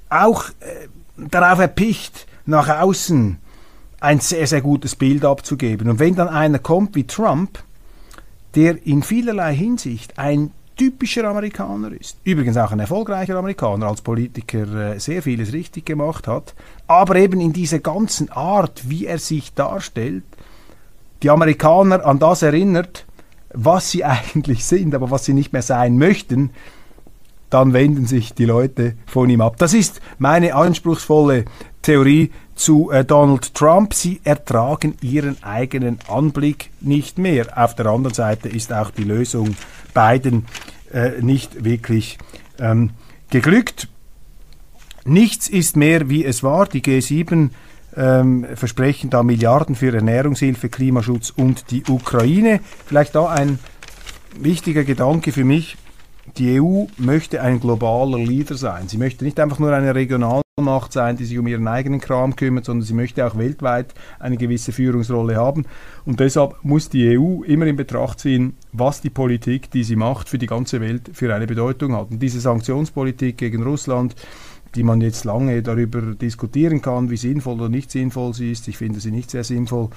auch 0.10 0.50
äh, 0.60 0.88
darauf 1.18 1.60
erpicht, 1.60 2.28
nach 2.46 2.70
außen 2.70 3.38
ein 4.02 4.20
sehr, 4.20 4.46
sehr 4.46 4.62
gutes 4.62 4.96
Bild 4.96 5.26
abzugeben. 5.26 5.90
Und 5.90 6.00
wenn 6.00 6.16
dann 6.16 6.28
einer 6.28 6.60
kommt 6.60 6.96
wie 6.96 7.08
Trump, 7.08 7.64
der 8.56 8.86
in 8.86 9.04
vielerlei 9.04 9.56
Hinsicht 9.56 10.20
ein 10.20 10.52
typischer 10.76 11.26
Amerikaner 11.26 11.92
ist. 11.92 12.18
Übrigens 12.24 12.58
auch 12.58 12.72
ein 12.72 12.80
erfolgreicher 12.80 13.38
Amerikaner, 13.38 13.88
als 13.88 14.02
Politiker 14.02 14.94
äh, 14.94 15.00
sehr 15.00 15.22
vieles 15.22 15.54
richtig 15.54 15.86
gemacht 15.86 16.28
hat. 16.28 16.54
Aber 16.88 17.16
eben 17.16 17.40
in 17.40 17.54
dieser 17.54 17.80
ganzen 17.80 18.30
Art, 18.32 18.90
wie 18.90 19.06
er 19.06 19.20
sich 19.20 19.54
darstellt, 19.54 20.24
die 21.24 21.30
Amerikaner 21.30 22.06
an 22.06 22.20
das 22.20 22.42
erinnert, 22.42 23.06
was 23.54 23.92
sie 23.92 24.04
eigentlich 24.06 24.66
sind, 24.66 24.94
aber 24.94 25.12
was 25.12 25.26
sie 25.26 25.34
nicht 25.34 25.54
mehr 25.54 25.62
sein 25.62 25.98
möchten, 25.98 26.52
dann 27.50 27.74
wenden 27.74 28.06
sich 28.06 28.34
die 28.34 28.46
Leute 28.46 28.96
von 29.06 29.30
ihm 29.30 29.42
ab. 29.42 29.56
Das 29.58 29.74
ist 29.74 30.02
meine 30.18 30.56
anspruchsvolle 30.56 31.46
Theorie 31.82 32.32
zu 32.56 32.90
äh, 32.92 33.06
Donald 33.06 33.54
Trump. 33.54 33.94
Sie 33.94 34.22
ertragen 34.24 34.96
ihren 35.02 35.42
eigenen 35.44 36.00
Anblick 36.08 36.72
nicht 36.82 37.18
mehr. 37.18 37.48
Auf 37.56 37.76
der 37.76 37.88
anderen 37.88 38.14
Seite 38.14 38.50
ist 38.50 38.74
auch 38.74 38.92
die 38.92 39.04
Lösung 39.04 39.56
Biden 39.94 40.46
äh, 40.92 41.22
nicht 41.22 41.64
wirklich 41.64 42.18
ähm, 42.60 42.92
geglückt. 43.30 43.88
Nichts 45.04 45.48
ist 45.48 45.76
mehr, 45.76 46.10
wie 46.10 46.26
es 46.26 46.42
war. 46.42 46.68
Die 46.68 46.82
G7 46.82 47.50
ähm, 47.96 48.46
versprechen 48.56 49.10
da 49.10 49.24
Milliarden 49.24 49.76
für 49.76 49.94
Ernährungshilfe, 49.94 50.70
Klimaschutz 50.70 51.30
und 51.30 51.70
die 51.72 51.84
Ukraine. 51.88 52.60
Vielleicht 52.86 53.16
da 53.16 53.28
ein 53.28 53.60
wichtiger 54.40 54.84
Gedanke 54.84 55.32
für 55.32 55.46
mich. 55.46 55.78
Die 56.38 56.60
EU 56.60 56.86
möchte 56.98 57.42
ein 57.42 57.60
globaler 57.60 58.18
Leader 58.18 58.56
sein. 58.56 58.88
Sie 58.88 58.98
möchte 58.98 59.24
nicht 59.24 59.40
einfach 59.40 59.60
nur 59.60 59.72
eine 59.74 59.94
regionale 59.94 60.45
Macht 60.62 60.94
sein, 60.94 61.18
die 61.18 61.26
sich 61.26 61.38
um 61.38 61.48
ihren 61.48 61.68
eigenen 61.68 62.00
Kram 62.00 62.38
kümmert, 62.38 62.64
sondern 62.64 62.86
sie 62.86 62.94
möchte 62.94 63.28
auch 63.28 63.38
weltweit 63.38 63.94
eine 64.20 64.38
gewisse 64.38 64.72
Führungsrolle 64.72 65.36
haben. 65.36 65.66
Und 66.06 66.22
deshalb 66.22 66.56
muss 66.64 66.88
die 66.88 67.18
EU 67.20 67.44
immer 67.44 67.66
in 67.66 67.76
Betracht 67.76 68.22
ziehen, 68.22 68.56
was 68.72 69.02
die 69.02 69.10
Politik, 69.10 69.70
die 69.72 69.84
sie 69.84 69.98
macht, 69.98 70.30
für 70.30 70.38
die 70.38 70.46
ganze 70.46 70.80
Welt 70.80 71.10
für 71.12 71.36
eine 71.36 71.46
Bedeutung 71.46 71.94
hat. 71.94 72.10
Und 72.10 72.22
diese 72.22 72.40
Sanktionspolitik 72.40 73.38
gegen 73.38 73.64
Russland, 73.64 74.16
die 74.76 74.84
man 74.84 75.02
jetzt 75.02 75.26
lange 75.26 75.62
darüber 75.62 76.00
diskutieren 76.16 76.82
kann, 76.82 77.10
wie 77.10 77.18
sinnvoll 77.18 77.56
oder 77.56 77.68
nicht 77.68 77.92
sinnvoll 77.92 78.34
sie 78.34 78.54
ist. 78.54 78.70
Ich 78.70 78.78
finde 78.78 79.02
sie 79.02 79.12
nicht 79.12 79.32
sehr 79.32 79.44
sinnvoll. 79.44 79.90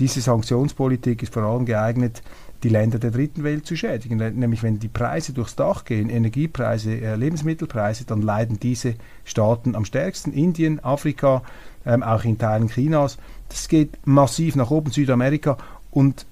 Diese 0.00 0.20
Sanktionspolitik 0.20 1.22
ist 1.22 1.32
vor 1.32 1.44
allem 1.44 1.66
geeignet, 1.66 2.20
die 2.62 2.68
Länder 2.68 2.98
der 2.98 3.10
dritten 3.10 3.42
Welt 3.42 3.66
zu 3.66 3.76
schädigen. 3.76 4.18
Nämlich 4.18 4.62
wenn 4.62 4.78
die 4.78 4.88
Preise 4.88 5.32
durchs 5.32 5.56
Dach 5.56 5.84
gehen, 5.84 6.10
Energiepreise, 6.10 7.00
äh, 7.00 7.16
Lebensmittelpreise, 7.16 8.04
dann 8.04 8.22
leiden 8.22 8.60
diese 8.60 8.94
Staaten 9.24 9.74
am 9.74 9.84
stärksten. 9.84 10.32
Indien, 10.32 10.82
Afrika, 10.84 11.42
ähm, 11.86 12.02
auch 12.02 12.24
in 12.24 12.38
Teilen 12.38 12.68
Chinas. 12.68 13.18
Das 13.48 13.68
geht 13.68 13.98
massiv 14.06 14.56
nach 14.56 14.70
oben, 14.70 14.90
Südamerika. 14.90 15.56
Und 15.90 16.26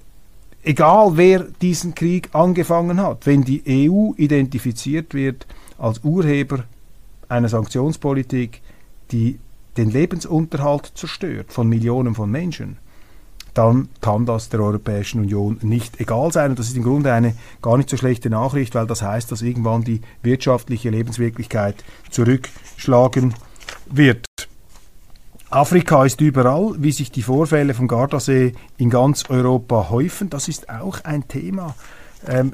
egal 0.63 1.17
wer 1.17 1.45
diesen 1.61 1.95
Krieg 1.95 2.29
angefangen 2.33 3.01
hat, 3.01 3.25
wenn 3.25 3.43
die 3.43 3.63
EU 3.67 4.13
identifiziert 4.17 5.13
wird 5.13 5.47
als 5.77 6.03
Urheber 6.03 6.63
einer 7.27 7.49
Sanktionspolitik, 7.49 8.61
die 9.11 9.39
den 9.77 9.89
Lebensunterhalt 9.89 10.91
zerstört 10.95 11.53
von 11.53 11.69
Millionen 11.69 12.15
von 12.15 12.29
Menschen, 12.29 12.77
dann 13.59 13.89
kann 13.99 14.25
das 14.25 14.47
der 14.47 14.61
Europäischen 14.61 15.19
Union 15.19 15.57
nicht 15.61 15.99
egal 15.99 16.31
sein. 16.31 16.51
Und 16.51 16.59
das 16.59 16.69
ist 16.69 16.77
im 16.77 16.83
Grunde 16.83 17.11
eine 17.11 17.35
gar 17.61 17.75
nicht 17.75 17.89
so 17.89 17.97
schlechte 17.97 18.29
Nachricht, 18.29 18.73
weil 18.73 18.87
das 18.87 19.01
heißt, 19.01 19.29
dass 19.29 19.41
irgendwann 19.41 19.83
die 19.83 19.99
wirtschaftliche 20.23 20.89
Lebenswirklichkeit 20.89 21.83
zurückschlagen 22.09 23.33
wird. 23.91 24.25
Afrika 25.49 26.05
ist 26.05 26.21
überall, 26.21 26.75
wie 26.77 26.93
sich 26.93 27.11
die 27.11 27.21
Vorfälle 27.21 27.73
vom 27.73 27.89
Gardasee 27.89 28.53
in 28.77 28.89
ganz 28.89 29.29
Europa 29.29 29.89
häufen. 29.89 30.29
Das 30.29 30.47
ist 30.47 30.69
auch 30.69 31.03
ein 31.03 31.27
Thema. 31.27 31.75
Ähm, 32.25 32.53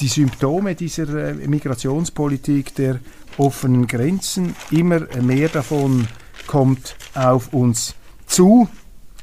die 0.00 0.08
Symptome 0.08 0.74
dieser 0.74 1.28
äh, 1.28 1.34
Migrationspolitik 1.34 2.74
der 2.74 2.98
offenen 3.36 3.86
Grenzen, 3.86 4.56
immer 4.72 5.02
mehr 5.22 5.48
davon 5.50 6.08
kommt 6.48 6.96
auf 7.14 7.52
uns 7.52 7.94
zu. 8.26 8.68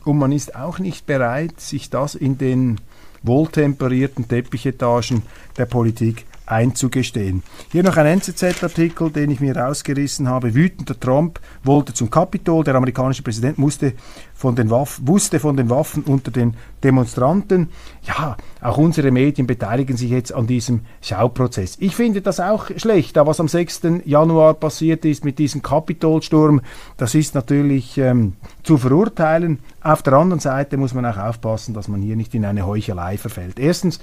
Und 0.05 0.17
man 0.17 0.31
ist 0.31 0.55
auch 0.55 0.79
nicht 0.79 1.05
bereit, 1.05 1.59
sich 1.59 1.89
das 1.89 2.15
in 2.15 2.38
den 2.38 2.79
wohltemperierten 3.23 4.27
Teppichetagen 4.27 5.23
der 5.57 5.65
Politik 5.65 6.25
einzugestehen. 6.49 7.43
Hier 7.71 7.83
noch 7.83 7.97
ein 7.97 8.05
NZZ-Artikel, 8.05 9.12
den 9.12 9.31
ich 9.31 9.39
mir 9.39 9.55
rausgerissen 9.55 10.27
habe. 10.27 10.55
Wütender 10.55 10.99
Trump 10.99 11.39
wollte 11.63 11.93
zum 11.93 12.09
Kapitol. 12.09 12.63
Der 12.63 12.75
amerikanische 12.75 13.23
Präsident 13.23 13.57
musste 13.57 13.93
von 14.33 14.55
den 14.55 14.69
Waffen, 14.69 15.07
wusste 15.07 15.39
von 15.39 15.57
den 15.57 15.69
Waffen 15.69 16.03
unter 16.03 16.31
den 16.31 16.55
Demonstranten. 16.83 17.69
Ja, 18.03 18.38
auch 18.62 18.77
unsere 18.77 19.12
Medien 19.12 19.47
beteiligen 19.47 19.97
sich 19.97 20.09
jetzt 20.09 20.33
an 20.33 20.47
diesem 20.47 20.81
Schauprozess. 21.01 21.75
Ich 21.79 21.95
finde 21.95 22.21
das 22.21 22.39
auch 22.39 22.69
schlecht, 22.77 23.17
da 23.17 23.27
was 23.27 23.39
am 23.39 23.47
6. 23.47 23.81
Januar 24.05 24.53
passiert 24.53 25.05
ist 25.05 25.25
mit 25.25 25.39
diesem 25.39 25.62
Kapitolsturm, 25.62 26.62
das 26.97 27.15
ist 27.15 27.35
natürlich 27.35 27.97
ähm, 27.97 28.33
zu 28.63 28.77
verurteilen. 28.77 29.59
Auf 29.81 30.03
der 30.03 30.13
anderen 30.13 30.39
Seite 30.39 30.77
muss 30.77 30.93
man 30.93 31.05
auch 31.05 31.17
aufpassen, 31.17 31.73
dass 31.73 31.88
man 31.88 32.01
hier 32.01 32.15
nicht 32.15 32.33
in 32.33 32.45
eine 32.45 32.65
Heuchelei 32.65 33.17
verfällt. 33.17 33.59
Erstens, 33.59 33.99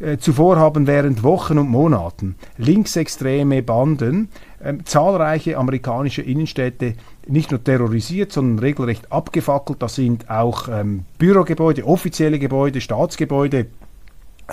äh, 0.00 0.18
zuvor 0.18 0.56
haben 0.56 0.86
während 0.86 1.22
Wochen 1.22 1.58
und 1.58 1.68
Monaten 1.68 2.36
linksextreme 2.56 3.62
Banden 3.62 4.28
äh, 4.60 4.74
zahlreiche 4.84 5.58
amerikanische 5.58 6.22
Innenstädte 6.22 6.94
nicht 7.26 7.50
nur 7.50 7.62
terrorisiert, 7.62 8.32
sondern 8.32 8.58
regelrecht 8.58 9.12
abgefackelt. 9.12 9.82
Das 9.82 9.94
sind 9.94 10.28
auch 10.30 10.68
ähm, 10.68 11.04
Bürogebäude, 11.18 11.86
offizielle 11.86 12.38
Gebäude, 12.38 12.80
Staatsgebäude 12.80 13.66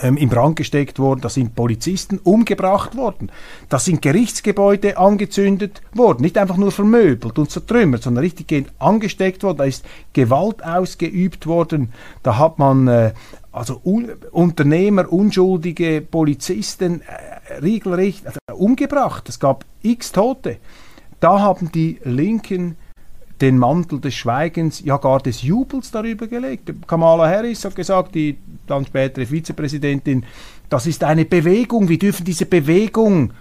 ähm, 0.02 0.18
in 0.18 0.30
Brand 0.30 0.56
gesteckt 0.56 1.00
worden, 1.00 1.22
da 1.22 1.30
sind 1.30 1.56
Polizisten 1.56 2.20
umgebracht 2.20 2.96
worden, 2.96 3.32
da 3.70 3.80
sind 3.80 4.02
Gerichtsgebäude 4.02 4.98
angezündet 4.98 5.82
worden, 5.94 6.22
nicht 6.22 6.38
einfach 6.38 6.58
nur 6.58 6.72
vermöbelt 6.72 7.38
und 7.38 7.50
zertrümmert, 7.50 8.04
sondern 8.04 8.24
richtiggehend 8.24 8.72
angesteckt 8.80 9.44
worden, 9.44 9.58
da 9.58 9.64
ist 9.66 9.86
Gewalt 10.14 10.64
ausgeübt 10.64 11.48
worden, 11.48 11.92
da 12.24 12.38
hat 12.38 12.60
man 12.60 12.88
äh, 12.88 13.14
also 13.52 13.82
un 13.84 14.12
Unternehmer, 14.32 15.12
unschuldige 15.12 16.02
Polizisten 16.02 17.02
äh, 17.02 17.56
regelrecht 17.56 18.26
also, 18.26 18.40
umgebracht. 18.54 19.28
Es 19.30 19.40
gab 19.40 19.66
x 19.82 20.12
Tote. 20.12 20.58
Da 21.20 21.40
haben 21.40 21.72
die 21.72 22.00
Linken 22.04 22.78
den 23.42 23.58
Mantel 23.58 24.00
des 24.00 24.16
Schweigens, 24.16 24.82
ja 24.84 24.98
gar 24.98 25.20
des 25.20 25.42
Jubels 25.42 25.92
darüber 25.92 26.28
gelegt. 26.28 26.72
Kamala 26.88 27.28
Harris 27.28 27.64
hat 27.64 27.76
gesagt, 27.76 28.16
die 28.16 28.38
dann 28.68 28.86
spätere 28.86 29.26
Vizepräsidentin, 29.26 30.26
das 30.70 30.86
ist 30.88 31.04
eine 31.04 31.26
Bewegung, 31.26 31.88
wir 31.88 31.98
dürfen 31.98 32.26
diese 32.26 32.46
Bewegung 32.46 33.32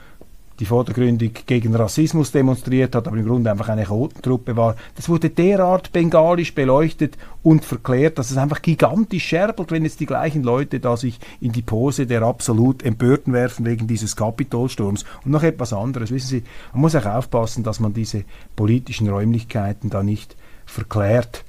die 0.61 0.65
vordergründig 0.65 1.45
gegen 1.47 1.75
Rassismus 1.75 2.33
demonstriert 2.33 2.95
hat, 2.95 3.07
aber 3.07 3.17
im 3.17 3.27
Grunde 3.27 3.51
einfach 3.51 3.69
eine 3.69 3.85
Chotentruppe 3.85 4.57
war. 4.57 4.75
Das 4.97 5.09
wurde 5.09 5.31
derart 5.31 5.93
bengalisch 5.93 6.55
beleuchtet 6.55 7.17
und 7.43 7.65
verklärt, 7.65 8.19
dass 8.19 8.31
es 8.31 8.37
einfach 8.37 8.61
gigantisch 8.61 9.25
scherbelt, 9.25 9.71
wenn 9.71 9.85
jetzt 9.85 10.01
die 10.01 10.07
gleichen 10.07 10.43
Leute 10.43 10.81
da 10.81 10.97
sich 10.97 11.21
in 11.41 11.53
die 11.53 11.63
Pose 11.63 12.07
der 12.07 12.23
absolut 12.23 12.83
Empörten 12.83 13.33
werfen 13.33 13.65
wegen 13.65 13.87
dieses 13.87 14.17
Kapitolsturms. 14.17 15.05
Und 15.25 15.31
noch 15.31 15.45
etwas 15.45 15.73
anderes, 15.73 16.11
wissen 16.11 16.29
Sie, 16.29 16.43
man 16.73 16.83
muss 16.83 16.97
auch 16.97 17.07
aufpassen, 17.07 17.63
dass 17.63 17.79
man 17.79 17.95
diese 17.95 18.25
politischen 18.57 19.09
Räumlichkeiten 19.09 19.91
da 19.91 20.03
nicht 20.03 20.37
verklärt. 20.67 21.45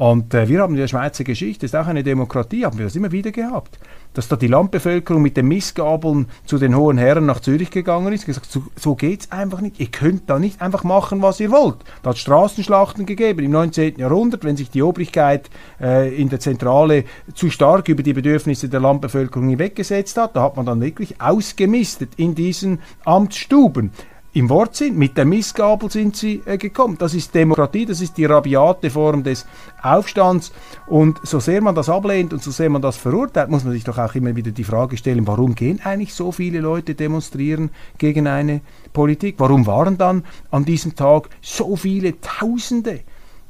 Und 0.00 0.32
äh, 0.32 0.48
wir 0.48 0.62
haben 0.62 0.72
in 0.72 0.80
der 0.80 0.88
Schweizer 0.88 1.24
Geschichte, 1.24 1.66
ist 1.66 1.76
auch 1.76 1.86
eine 1.86 2.02
Demokratie, 2.02 2.64
haben 2.64 2.78
wir 2.78 2.86
das 2.86 2.96
immer 2.96 3.12
wieder 3.12 3.32
gehabt 3.32 3.78
dass 4.14 4.28
da 4.28 4.36
die 4.36 4.48
Landbevölkerung 4.48 5.22
mit 5.22 5.36
den 5.36 5.46
Missgabeln 5.46 6.26
zu 6.44 6.58
den 6.58 6.76
hohen 6.76 6.98
Herren 6.98 7.26
nach 7.26 7.40
Zürich 7.40 7.70
gegangen 7.70 8.12
ist, 8.12 8.26
gesagt, 8.26 8.50
so, 8.50 8.62
so 8.76 8.94
geht's 8.96 9.30
einfach 9.30 9.60
nicht. 9.60 9.78
Ihr 9.78 9.86
könnt 9.86 10.28
da 10.28 10.38
nicht 10.38 10.60
einfach 10.60 10.82
machen, 10.82 11.22
was 11.22 11.38
ihr 11.38 11.50
wollt. 11.50 11.76
Da 12.02 12.10
hat 12.10 12.18
Straßenschlachten 12.18 13.06
gegeben 13.06 13.44
im 13.44 13.52
19. 13.52 13.98
Jahrhundert, 13.98 14.44
wenn 14.44 14.56
sich 14.56 14.70
die 14.70 14.82
Obrigkeit 14.82 15.48
äh, 15.80 16.14
in 16.14 16.28
der 16.28 16.40
Zentrale 16.40 17.04
zu 17.34 17.50
stark 17.50 17.88
über 17.88 18.02
die 18.02 18.12
Bedürfnisse 18.12 18.68
der 18.68 18.80
Landbevölkerung 18.80 19.48
hinweggesetzt 19.48 20.16
hat, 20.16 20.34
da 20.34 20.42
hat 20.42 20.56
man 20.56 20.66
dann 20.66 20.80
wirklich 20.80 21.20
ausgemistet 21.20 22.14
in 22.16 22.34
diesen 22.34 22.80
Amtsstuben 23.04 23.92
im 24.32 24.48
Wortsinn, 24.48 24.96
mit 24.96 25.16
der 25.16 25.24
Missgabel 25.24 25.90
sind 25.90 26.14
sie 26.14 26.40
äh, 26.44 26.56
gekommen. 26.56 26.96
Das 26.98 27.14
ist 27.14 27.34
Demokratie, 27.34 27.84
das 27.84 28.00
ist 28.00 28.16
die 28.16 28.26
rabiate 28.26 28.88
Form 28.88 29.24
des 29.24 29.44
Aufstands. 29.82 30.52
Und 30.86 31.18
so 31.24 31.40
sehr 31.40 31.60
man 31.60 31.74
das 31.74 31.88
ablehnt 31.88 32.32
und 32.32 32.40
so 32.40 32.52
sehr 32.52 32.70
man 32.70 32.80
das 32.80 32.96
verurteilt, 32.96 33.50
muss 33.50 33.64
man 33.64 33.72
sich 33.72 33.82
doch 33.82 33.98
auch 33.98 34.14
immer 34.14 34.36
wieder 34.36 34.52
die 34.52 34.62
Frage 34.62 34.96
stellen, 34.96 35.26
warum 35.26 35.56
gehen 35.56 35.80
eigentlich 35.82 36.14
so 36.14 36.30
viele 36.30 36.60
Leute 36.60 36.94
demonstrieren 36.94 37.70
gegen 37.98 38.28
eine 38.28 38.60
Politik? 38.92 39.34
Warum 39.38 39.66
waren 39.66 39.98
dann 39.98 40.24
an 40.52 40.64
diesem 40.64 40.94
Tag 40.94 41.28
so 41.40 41.74
viele 41.74 42.20
Tausende 42.20 43.00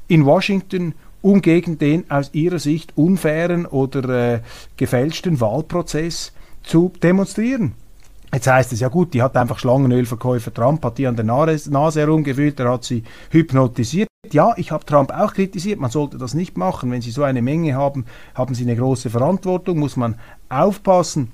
in 0.07 0.25
Washington 0.25 0.95
um 1.21 1.43
gegen 1.43 1.77
den 1.77 2.09
aus 2.09 2.31
ihrer 2.33 2.57
Sicht 2.57 2.93
unfairen 2.97 3.67
oder 3.67 4.33
äh, 4.33 4.39
gefälschten 4.77 5.39
Wahlprozess 5.39 6.33
zu 6.63 6.91
demonstrieren? 7.03 7.75
Jetzt 8.33 8.47
heißt 8.47 8.71
es 8.71 8.79
ja 8.79 8.87
gut, 8.87 9.13
die 9.13 9.21
hat 9.21 9.35
einfach 9.35 9.59
Schlangenölverkäufer 9.59 10.53
Trump, 10.53 10.85
hat 10.85 10.97
die 10.97 11.05
an 11.05 11.17
der 11.17 11.25
Nase 11.25 11.99
herumgefühlt, 11.99 12.59
er 12.61 12.71
hat 12.71 12.85
sie 12.85 13.03
hypnotisiert. 13.29 14.07
Ja, 14.31 14.53
ich 14.55 14.71
habe 14.71 14.85
Trump 14.85 15.11
auch 15.11 15.33
kritisiert, 15.33 15.79
man 15.79 15.91
sollte 15.91 16.17
das 16.17 16.33
nicht 16.33 16.57
machen. 16.57 16.91
Wenn 16.91 17.01
Sie 17.01 17.11
so 17.11 17.23
eine 17.23 17.41
Menge 17.41 17.75
haben, 17.75 18.05
haben 18.33 18.55
Sie 18.55 18.63
eine 18.63 18.77
große 18.77 19.09
Verantwortung, 19.09 19.79
muss 19.79 19.97
man 19.97 20.15
aufpassen. 20.47 21.31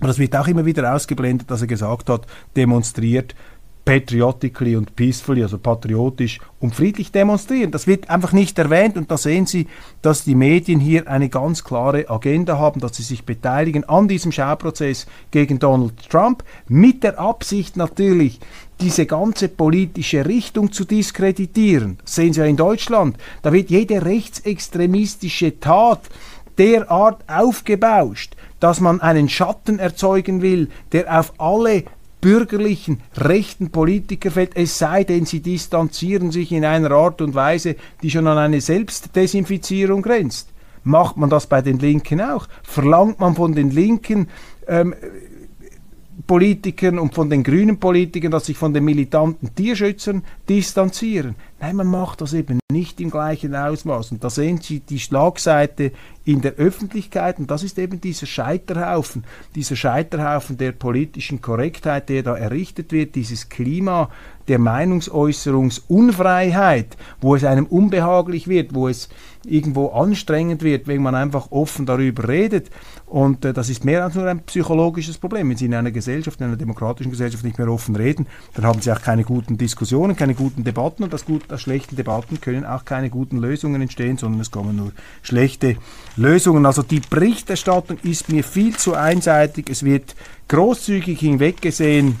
Und 0.00 0.08
das 0.08 0.18
wird 0.18 0.34
auch 0.34 0.48
immer 0.48 0.64
wieder 0.64 0.92
ausgeblendet, 0.92 1.50
dass 1.50 1.60
er 1.60 1.68
gesagt 1.68 2.08
hat, 2.08 2.26
demonstriert 2.56 3.36
patriotically 3.84 4.76
und 4.76 4.94
peacefully, 4.94 5.42
also 5.42 5.58
patriotisch 5.58 6.38
und 6.60 6.74
friedlich 6.74 7.10
demonstrieren. 7.10 7.72
Das 7.72 7.86
wird 7.86 8.08
einfach 8.10 8.32
nicht 8.32 8.58
erwähnt 8.58 8.96
und 8.96 9.10
da 9.10 9.16
sehen 9.16 9.46
Sie, 9.46 9.66
dass 10.02 10.24
die 10.24 10.36
Medien 10.36 10.78
hier 10.78 11.08
eine 11.08 11.28
ganz 11.28 11.64
klare 11.64 12.08
Agenda 12.08 12.58
haben, 12.58 12.80
dass 12.80 12.96
sie 12.96 13.02
sich 13.02 13.24
beteiligen 13.24 13.84
an 13.84 14.06
diesem 14.06 14.30
Schauprozess 14.30 15.06
gegen 15.30 15.58
Donald 15.58 16.08
Trump 16.08 16.44
mit 16.68 17.02
der 17.02 17.18
Absicht 17.18 17.76
natürlich, 17.76 18.38
diese 18.80 19.06
ganze 19.06 19.48
politische 19.48 20.26
Richtung 20.26 20.72
zu 20.72 20.84
diskreditieren. 20.84 21.98
Das 22.04 22.16
sehen 22.16 22.32
Sie 22.32 22.40
ja 22.40 22.46
in 22.46 22.56
Deutschland. 22.56 23.16
Da 23.42 23.52
wird 23.52 23.70
jede 23.70 24.04
rechtsextremistische 24.04 25.60
Tat 25.60 26.00
derart 26.58 27.22
aufgebauscht, 27.28 28.36
dass 28.60 28.80
man 28.80 29.00
einen 29.00 29.28
Schatten 29.28 29.78
erzeugen 29.78 30.42
will, 30.42 30.68
der 30.92 31.18
auf 31.18 31.32
alle 31.38 31.84
bürgerlichen, 32.22 33.00
rechten 33.16 33.70
Politiker 33.70 34.30
fällt, 34.30 34.56
es 34.56 34.78
sei 34.78 35.04
denn, 35.04 35.26
sie 35.26 35.40
distanzieren 35.40 36.30
sich 36.30 36.52
in 36.52 36.64
einer 36.64 36.92
Art 36.92 37.20
und 37.20 37.34
Weise, 37.34 37.76
die 38.02 38.10
schon 38.10 38.26
an 38.26 38.38
eine 38.38 38.62
Selbstdesinfizierung 38.62 40.00
grenzt. 40.00 40.48
Macht 40.84 41.18
man 41.18 41.28
das 41.28 41.46
bei 41.46 41.60
den 41.60 41.78
Linken 41.78 42.20
auch? 42.22 42.46
Verlangt 42.62 43.20
man 43.20 43.34
von 43.34 43.54
den 43.54 43.70
Linken 43.70 44.28
ähm, 44.66 44.94
Politikern 46.26 46.98
und 46.98 47.14
von 47.14 47.30
den 47.30 47.42
grünen 47.42 47.78
Politikern, 47.78 48.30
dass 48.30 48.46
sich 48.46 48.56
von 48.56 48.74
den 48.74 48.84
militanten 48.84 49.54
Tierschützern 49.54 50.22
distanzieren. 50.48 51.36
Nein, 51.60 51.76
man 51.76 51.86
macht 51.86 52.20
das 52.20 52.34
eben 52.34 52.58
nicht 52.70 53.00
im 53.00 53.10
gleichen 53.10 53.54
Ausmaß. 53.54 54.12
Und 54.12 54.24
da 54.24 54.30
sehen 54.30 54.60
Sie 54.60 54.80
die 54.80 54.98
Schlagseite 54.98 55.92
in 56.24 56.40
der 56.40 56.54
Öffentlichkeit 56.54 57.38
und 57.38 57.50
das 57.50 57.62
ist 57.62 57.78
eben 57.78 58.00
dieser 58.00 58.26
Scheiterhaufen, 58.26 59.24
dieser 59.54 59.76
Scheiterhaufen 59.76 60.56
der 60.56 60.72
politischen 60.72 61.40
Korrektheit, 61.40 62.08
der 62.08 62.22
da 62.22 62.36
errichtet 62.36 62.92
wird, 62.92 63.14
dieses 63.14 63.48
Klima 63.48 64.08
der 64.48 64.58
Meinungsäußerungsunfreiheit, 64.58 66.96
wo 67.20 67.36
es 67.36 67.44
einem 67.44 67.66
unbehaglich 67.66 68.48
wird, 68.48 68.74
wo 68.74 68.88
es 68.88 69.08
irgendwo 69.44 69.88
anstrengend 69.88 70.62
wird, 70.62 70.86
wenn 70.86 71.02
man 71.02 71.14
einfach 71.14 71.50
offen 71.50 71.84
darüber 71.86 72.28
redet. 72.28 72.70
Und 73.12 73.44
äh, 73.44 73.52
das 73.52 73.68
ist 73.68 73.84
mehr 73.84 74.04
als 74.04 74.14
nur 74.14 74.26
ein 74.26 74.40
psychologisches 74.44 75.18
Problem. 75.18 75.50
Wenn 75.50 75.58
Sie 75.58 75.66
in 75.66 75.74
einer 75.74 75.90
Gesellschaft, 75.90 76.40
in 76.40 76.46
einer 76.46 76.56
demokratischen 76.56 77.10
Gesellschaft 77.10 77.44
nicht 77.44 77.58
mehr 77.58 77.68
offen 77.68 77.94
reden, 77.94 78.26
dann 78.54 78.64
haben 78.64 78.80
Sie 78.80 78.90
auch 78.90 79.02
keine 79.02 79.22
guten 79.22 79.58
Diskussionen, 79.58 80.16
keine 80.16 80.34
guten 80.34 80.64
Debatten 80.64 81.02
und 81.04 81.12
aus, 81.12 81.26
gut, 81.26 81.52
aus 81.52 81.60
schlechten 81.60 81.94
Debatten 81.94 82.40
können 82.40 82.64
auch 82.64 82.86
keine 82.86 83.10
guten 83.10 83.36
Lösungen 83.36 83.82
entstehen, 83.82 84.16
sondern 84.16 84.40
es 84.40 84.50
kommen 84.50 84.76
nur 84.76 84.92
schlechte 85.20 85.76
Lösungen. 86.16 86.64
Also 86.64 86.82
die 86.82 87.00
Berichterstattung 87.00 87.98
ist 88.02 88.30
mir 88.30 88.42
viel 88.42 88.78
zu 88.78 88.94
einseitig. 88.94 89.68
Es 89.68 89.82
wird 89.82 90.16
großzügig 90.48 91.20
hinweggesehen, 91.20 92.16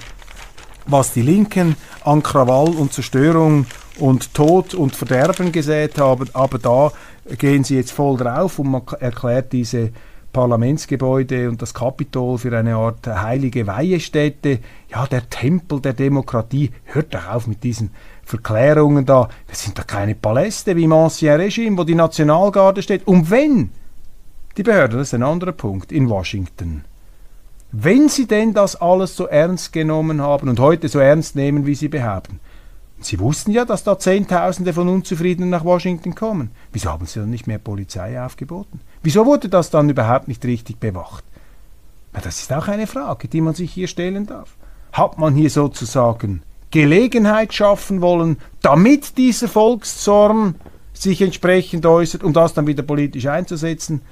was 0.84 1.14
die 1.14 1.22
Linken 1.22 1.74
an 2.04 2.22
Krawall 2.22 2.68
und 2.68 2.92
Zerstörung 2.92 3.64
und 3.98 4.34
Tod 4.34 4.74
und 4.74 4.94
Verderben 4.94 5.52
gesät 5.52 5.98
haben. 5.98 6.28
Aber 6.34 6.58
da 6.58 6.92
gehen 7.38 7.64
sie 7.64 7.76
jetzt 7.76 7.92
voll 7.92 8.18
drauf 8.18 8.58
und 8.58 8.70
man 8.70 8.82
erklärt 9.00 9.54
diese 9.54 9.90
Parlamentsgebäude 10.32 11.48
und 11.48 11.60
das 11.60 11.74
Kapitol 11.74 12.38
für 12.38 12.56
eine 12.56 12.76
Art 12.76 13.06
heilige 13.06 13.66
Weihestätte. 13.66 14.60
Ja, 14.90 15.06
der 15.06 15.28
Tempel 15.28 15.80
der 15.80 15.92
Demokratie. 15.92 16.70
Hört 16.84 17.14
doch 17.14 17.28
auf 17.28 17.46
mit 17.46 17.62
diesen 17.62 17.90
Verklärungen 18.24 19.04
da. 19.04 19.28
Das 19.48 19.62
sind 19.62 19.78
doch 19.78 19.86
keine 19.86 20.14
Paläste 20.14 20.74
wie 20.76 20.84
im 20.84 20.92
Ancien 20.92 21.40
Regime, 21.40 21.76
wo 21.76 21.84
die 21.84 21.94
Nationalgarde 21.94 22.82
steht. 22.82 23.06
Und 23.06 23.30
wenn 23.30 23.70
die 24.56 24.62
Behörden, 24.62 24.98
das 24.98 25.08
ist 25.08 25.14
ein 25.14 25.22
anderer 25.22 25.52
Punkt, 25.52 25.92
in 25.92 26.08
Washington, 26.08 26.84
wenn 27.70 28.08
sie 28.08 28.26
denn 28.26 28.52
das 28.52 28.76
alles 28.76 29.16
so 29.16 29.26
ernst 29.26 29.72
genommen 29.72 30.20
haben 30.20 30.48
und 30.48 30.60
heute 30.60 30.88
so 30.88 30.98
ernst 30.98 31.36
nehmen, 31.36 31.66
wie 31.66 31.74
sie 31.74 31.88
behaupten, 31.88 32.40
Sie 33.04 33.18
wussten 33.18 33.50
ja, 33.50 33.64
dass 33.64 33.82
da 33.82 33.98
Zehntausende 33.98 34.72
von 34.72 34.88
Unzufriedenen 34.88 35.50
nach 35.50 35.64
Washington 35.64 36.14
kommen. 36.14 36.52
Wieso 36.72 36.90
haben 36.90 37.06
Sie 37.06 37.18
dann 37.18 37.30
nicht 37.30 37.46
mehr 37.46 37.58
Polizei 37.58 38.22
aufgeboten? 38.22 38.80
Wieso 39.02 39.26
wurde 39.26 39.48
das 39.48 39.70
dann 39.70 39.90
überhaupt 39.90 40.28
nicht 40.28 40.44
richtig 40.44 40.78
bewacht? 40.78 41.24
Das 42.12 42.40
ist 42.40 42.52
auch 42.52 42.68
eine 42.68 42.86
Frage, 42.86 43.26
die 43.26 43.40
man 43.40 43.54
sich 43.54 43.72
hier 43.72 43.88
stellen 43.88 44.26
darf. 44.26 44.56
Hat 44.92 45.18
man 45.18 45.34
hier 45.34 45.50
sozusagen 45.50 46.42
Gelegenheit 46.70 47.52
schaffen 47.54 48.00
wollen, 48.00 48.36
damit 48.60 49.16
dieser 49.18 49.48
Volkszorn 49.48 50.56
sich 50.92 51.22
entsprechend 51.22 51.86
äußert, 51.86 52.22
um 52.22 52.32
das 52.32 52.54
dann 52.54 52.66
wieder 52.66 52.82
politisch 52.82 53.26
einzusetzen? 53.26 54.02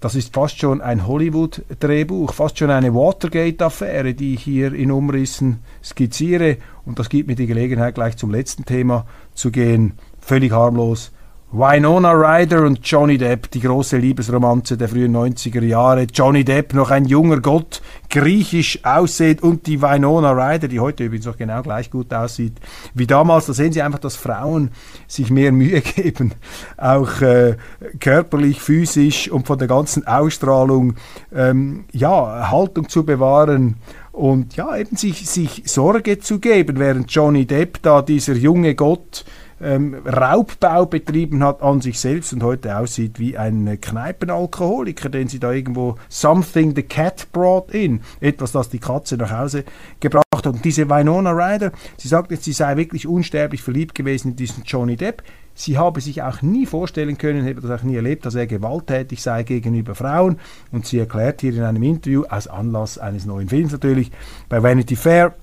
Das 0.00 0.14
ist 0.14 0.34
fast 0.34 0.58
schon 0.58 0.80
ein 0.80 1.06
Hollywood-Drehbuch, 1.06 2.32
fast 2.32 2.58
schon 2.58 2.70
eine 2.70 2.94
Watergate-Affäre, 2.94 4.14
die 4.14 4.34
ich 4.34 4.42
hier 4.42 4.72
in 4.72 4.90
Umrissen 4.90 5.60
skizziere. 5.84 6.56
Und 6.86 6.98
das 6.98 7.10
gibt 7.10 7.28
mir 7.28 7.36
die 7.36 7.46
Gelegenheit, 7.46 7.94
gleich 7.94 8.16
zum 8.16 8.30
letzten 8.30 8.64
Thema 8.64 9.06
zu 9.34 9.50
gehen. 9.50 9.92
Völlig 10.18 10.52
harmlos 10.52 11.12
Winona 11.52 12.12
Ryder 12.12 12.62
und 12.62 12.78
Johnny 12.84 13.18
Depp, 13.18 13.50
die 13.50 13.58
große 13.58 13.96
Liebesromanze 13.96 14.76
der 14.76 14.88
frühen 14.88 15.16
90er 15.16 15.64
Jahre. 15.64 16.02
Johnny 16.04 16.44
Depp, 16.44 16.74
noch 16.74 16.92
ein 16.92 17.06
junger 17.06 17.40
Gott, 17.40 17.82
griechisch 18.08 18.84
aussieht 18.84 19.42
und 19.42 19.66
die 19.66 19.82
Winona 19.82 20.30
Ryder, 20.30 20.68
die 20.68 20.78
heute 20.78 21.02
übrigens 21.02 21.26
noch 21.26 21.36
genau 21.36 21.60
gleich 21.62 21.90
gut 21.90 22.14
aussieht 22.14 22.52
wie 22.94 23.08
damals. 23.08 23.46
Da 23.46 23.52
sehen 23.54 23.72
Sie 23.72 23.82
einfach, 23.82 23.98
dass 23.98 24.14
Frauen 24.14 24.70
sich 25.08 25.32
mehr 25.32 25.50
Mühe 25.50 25.80
geben, 25.96 26.34
auch 26.76 27.20
äh, 27.20 27.56
körperlich, 27.98 28.60
physisch 28.60 29.28
und 29.28 29.48
von 29.48 29.58
der 29.58 29.66
ganzen 29.66 30.06
Ausstrahlung 30.06 30.94
ähm, 31.34 31.84
ja, 31.90 32.48
Haltung 32.52 32.88
zu 32.88 33.04
bewahren 33.04 33.74
und 34.12 34.54
ja, 34.54 34.76
eben 34.76 34.94
sich, 34.94 35.28
sich 35.28 35.64
Sorge 35.66 36.20
zu 36.20 36.38
geben, 36.38 36.78
während 36.78 37.10
Johnny 37.10 37.44
Depp 37.44 37.82
da 37.82 38.02
dieser 38.02 38.34
junge 38.34 38.76
Gott 38.76 39.24
ähm, 39.62 39.94
Raubbau 40.06 40.86
betrieben 40.86 41.44
hat 41.44 41.62
an 41.62 41.80
sich 41.80 42.00
selbst 42.00 42.32
und 42.32 42.42
heute 42.42 42.76
aussieht 42.78 43.18
wie 43.18 43.36
ein 43.36 43.78
Kneipenalkoholiker, 43.80 45.08
den 45.08 45.28
sie 45.28 45.38
da 45.38 45.52
irgendwo 45.52 45.96
something 46.08 46.74
the 46.74 46.82
cat 46.82 47.28
brought 47.32 47.70
in, 47.72 48.00
etwas, 48.20 48.52
das 48.52 48.70
die 48.70 48.78
Katze 48.78 49.16
nach 49.16 49.30
Hause 49.30 49.64
gebracht 50.00 50.24
hat. 50.34 50.46
Und 50.46 50.64
diese 50.64 50.88
Winona 50.88 51.30
Ryder, 51.30 51.72
sie 51.96 52.08
sagt 52.08 52.30
jetzt, 52.30 52.44
sie 52.44 52.52
sei 52.52 52.76
wirklich 52.76 53.06
unsterblich 53.06 53.62
verliebt 53.62 53.94
gewesen 53.94 54.30
in 54.30 54.36
diesen 54.36 54.64
Johnny 54.64 54.96
Depp. 54.96 55.22
Sie 55.54 55.76
habe 55.76 56.00
sich 56.00 56.22
auch 56.22 56.40
nie 56.40 56.64
vorstellen 56.64 57.18
können, 57.18 57.44
hätte 57.44 57.60
das 57.60 57.80
auch 57.80 57.84
nie 57.84 57.96
erlebt, 57.96 58.24
dass 58.24 58.34
er 58.34 58.46
gewalttätig 58.46 59.20
sei 59.20 59.42
gegenüber 59.42 59.94
Frauen. 59.94 60.38
Und 60.72 60.86
sie 60.86 60.98
erklärt 60.98 61.42
hier 61.42 61.52
in 61.52 61.62
einem 61.62 61.82
Interview, 61.82 62.24
aus 62.30 62.46
Anlass 62.46 62.96
eines 62.96 63.26
neuen 63.26 63.48
Films 63.48 63.72
natürlich, 63.72 64.10
bei 64.48 64.62
Vanity 64.62 64.96
Fair, 64.96 65.34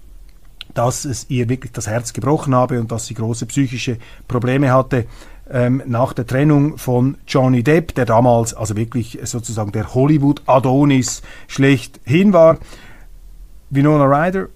dass 0.77 1.05
es 1.05 1.25
ihr 1.29 1.49
wirklich 1.49 1.71
das 1.71 1.87
Herz 1.87 2.13
gebrochen 2.13 2.53
habe 2.53 2.79
und 2.79 2.91
dass 2.91 3.07
sie 3.07 3.15
große 3.15 3.47
psychische 3.47 3.97
Probleme 4.27 4.71
hatte 4.71 5.05
ähm, 5.51 5.81
nach 5.85 6.13
der 6.13 6.27
Trennung 6.27 6.77
von 6.77 7.17
Johnny 7.27 7.63
Depp, 7.63 7.95
der 7.95 8.05
damals 8.05 8.53
also 8.53 8.75
wirklich 8.75 9.17
sozusagen 9.23 9.71
der 9.71 9.93
Hollywood-Adonis 9.95 11.23
schlechthin 11.47 12.33
war. 12.33 12.57
Winona 13.69 14.05
Ryder, 14.05 14.49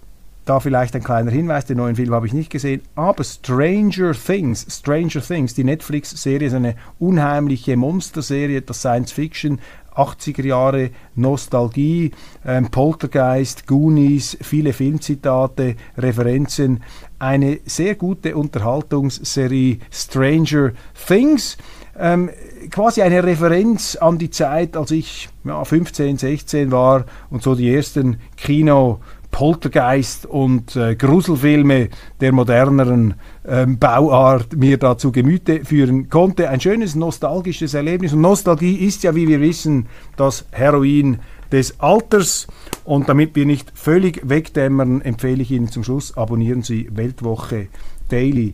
da 0.46 0.60
vielleicht 0.60 0.96
ein 0.96 1.04
kleiner 1.04 1.32
Hinweis, 1.32 1.66
den 1.66 1.78
neuen 1.78 1.96
Film 1.96 2.14
habe 2.14 2.28
ich 2.28 2.34
nicht 2.34 2.50
gesehen, 2.50 2.82
aber 2.96 3.24
Stranger 3.24 4.14
Things, 4.14 4.66
Stranger 4.70 5.22
Things, 5.22 5.54
die 5.54 5.64
Netflix-Serie 5.64 6.48
ist 6.48 6.54
eine 6.54 6.76
unheimliche 7.00 7.78
Monsterserie, 7.78 8.62
das 8.62 8.80
Science-Fiction 8.80 9.60
80er 9.96 10.46
Jahre 10.46 10.92
Nostalgie, 11.16 12.12
ähm, 12.46 12.70
Poltergeist, 12.70 13.68
Goonies, 13.68 14.38
viele 14.42 14.74
Filmzitate, 14.74 15.76
Referenzen, 15.98 16.84
eine 17.20 17.60
sehr 17.66 17.96
gute 17.96 18.36
Unterhaltungsserie 18.36 19.80
Stranger 19.92 20.72
Things. 21.08 21.58
Ähm, 22.00 22.30
quasi 22.70 23.02
eine 23.02 23.24
Referenz 23.24 23.96
an 23.96 24.18
die 24.18 24.30
Zeit, 24.30 24.78
als 24.78 24.92
ich 24.92 25.30
ja, 25.44 25.64
15, 25.64 26.18
16 26.18 26.72
war 26.72 27.06
und 27.30 27.44
so 27.44 27.54
die 27.54 27.74
ersten 27.74 28.18
Kino- 28.38 29.00
Poltergeist 29.32 30.26
und 30.26 30.76
äh, 30.76 30.96
Gruselfilme 30.96 31.90
der 32.20 32.32
moderneren 32.32 33.16
ähm, 33.48 33.80
Bauart 33.80 34.56
mir 34.56 34.78
da 34.78 34.98
zu 34.98 35.12
Gemüte 35.12 35.66
führen 35.66 36.10
konnte. 36.10 36.50
Ein 36.50 36.62
schönes 36.62 36.96
nostalgisches 36.96 37.74
Erlebnis. 37.74 38.14
Und 38.14 38.22
Nostalgie 38.22 38.76
ist 38.76 39.04
ja, 39.04 39.16
wie 39.16 39.28
wir 39.28 39.42
wissen, 39.42 39.88
das 40.18 40.46
Heroin 40.52 41.20
des 41.52 41.80
Alters. 41.80 42.48
Und 42.84 43.10
damit 43.10 43.36
wir 43.36 43.46
nicht 43.46 43.72
völlig 43.74 44.22
wegdämmern, 44.28 45.02
empfehle 45.02 45.42
ich 45.42 45.52
Ihnen 45.52 45.70
zum 45.70 45.84
Schluss, 45.84 46.16
abonnieren 46.18 46.62
Sie 46.62 46.90
Weltwoche 46.92 47.68
Daily 48.10 48.54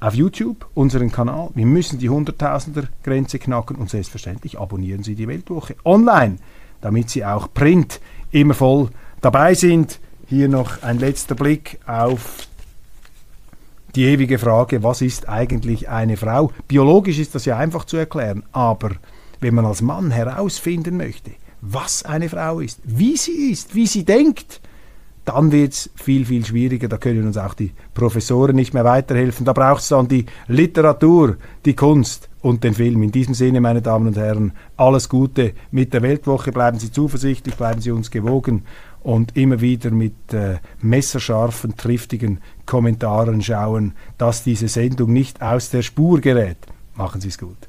auf 0.00 0.14
YouTube, 0.14 0.66
unseren 0.74 1.12
Kanal. 1.12 1.50
Wir 1.54 1.66
müssen 1.66 1.98
die 1.98 2.08
Hunderttausender-Grenze 2.08 3.38
knacken 3.38 3.76
und 3.76 3.88
selbstverständlich 3.88 4.58
abonnieren 4.58 5.04
Sie 5.04 5.14
die 5.14 5.28
Weltwoche 5.28 5.76
online, 5.84 6.36
damit 6.80 7.10
Sie 7.10 7.24
auch 7.24 7.52
Print 7.54 8.00
immer 8.32 8.54
voll 8.54 8.88
dabei 9.20 9.54
sind. 9.54 10.00
Hier 10.32 10.48
noch 10.48 10.82
ein 10.82 10.98
letzter 10.98 11.34
Blick 11.34 11.78
auf 11.86 12.48
die 13.94 14.04
ewige 14.04 14.38
Frage, 14.38 14.82
was 14.82 15.02
ist 15.02 15.28
eigentlich 15.28 15.90
eine 15.90 16.16
Frau? 16.16 16.50
Biologisch 16.68 17.18
ist 17.18 17.34
das 17.34 17.44
ja 17.44 17.58
einfach 17.58 17.84
zu 17.84 17.98
erklären, 17.98 18.42
aber 18.50 18.92
wenn 19.40 19.54
man 19.54 19.66
als 19.66 19.82
Mann 19.82 20.10
herausfinden 20.10 20.96
möchte, 20.96 21.32
was 21.60 22.06
eine 22.06 22.30
Frau 22.30 22.60
ist, 22.60 22.80
wie 22.82 23.18
sie 23.18 23.50
ist, 23.50 23.74
wie 23.74 23.86
sie 23.86 24.06
denkt, 24.06 24.62
dann 25.26 25.52
wird 25.52 25.74
es 25.74 25.90
viel, 25.96 26.24
viel 26.24 26.46
schwieriger. 26.46 26.88
Da 26.88 26.96
können 26.96 27.26
uns 27.26 27.36
auch 27.36 27.52
die 27.52 27.72
Professoren 27.92 28.56
nicht 28.56 28.72
mehr 28.72 28.84
weiterhelfen. 28.84 29.44
Da 29.44 29.52
braucht 29.52 29.82
es 29.82 29.88
dann 29.88 30.08
die 30.08 30.24
Literatur, 30.48 31.36
die 31.66 31.76
Kunst 31.76 32.30
und 32.40 32.64
den 32.64 32.72
Film. 32.72 33.02
In 33.02 33.12
diesem 33.12 33.34
Sinne, 33.34 33.60
meine 33.60 33.82
Damen 33.82 34.08
und 34.08 34.16
Herren, 34.16 34.52
alles 34.78 35.10
Gute 35.10 35.52
mit 35.70 35.92
der 35.92 36.00
Weltwoche. 36.00 36.52
Bleiben 36.52 36.78
Sie 36.78 36.90
zuversichtlich, 36.90 37.54
bleiben 37.54 37.82
Sie 37.82 37.90
uns 37.90 38.10
gewogen 38.10 38.62
und 39.02 39.36
immer 39.36 39.60
wieder 39.60 39.90
mit 39.90 40.32
äh, 40.32 40.58
messerscharfen, 40.80 41.76
triftigen 41.76 42.40
Kommentaren 42.66 43.42
schauen, 43.42 43.94
dass 44.18 44.44
diese 44.44 44.68
Sendung 44.68 45.12
nicht 45.12 45.42
aus 45.42 45.70
der 45.70 45.82
Spur 45.82 46.20
gerät. 46.20 46.58
Machen 46.94 47.20
Sie 47.20 47.28
es 47.28 47.38
gut. 47.38 47.68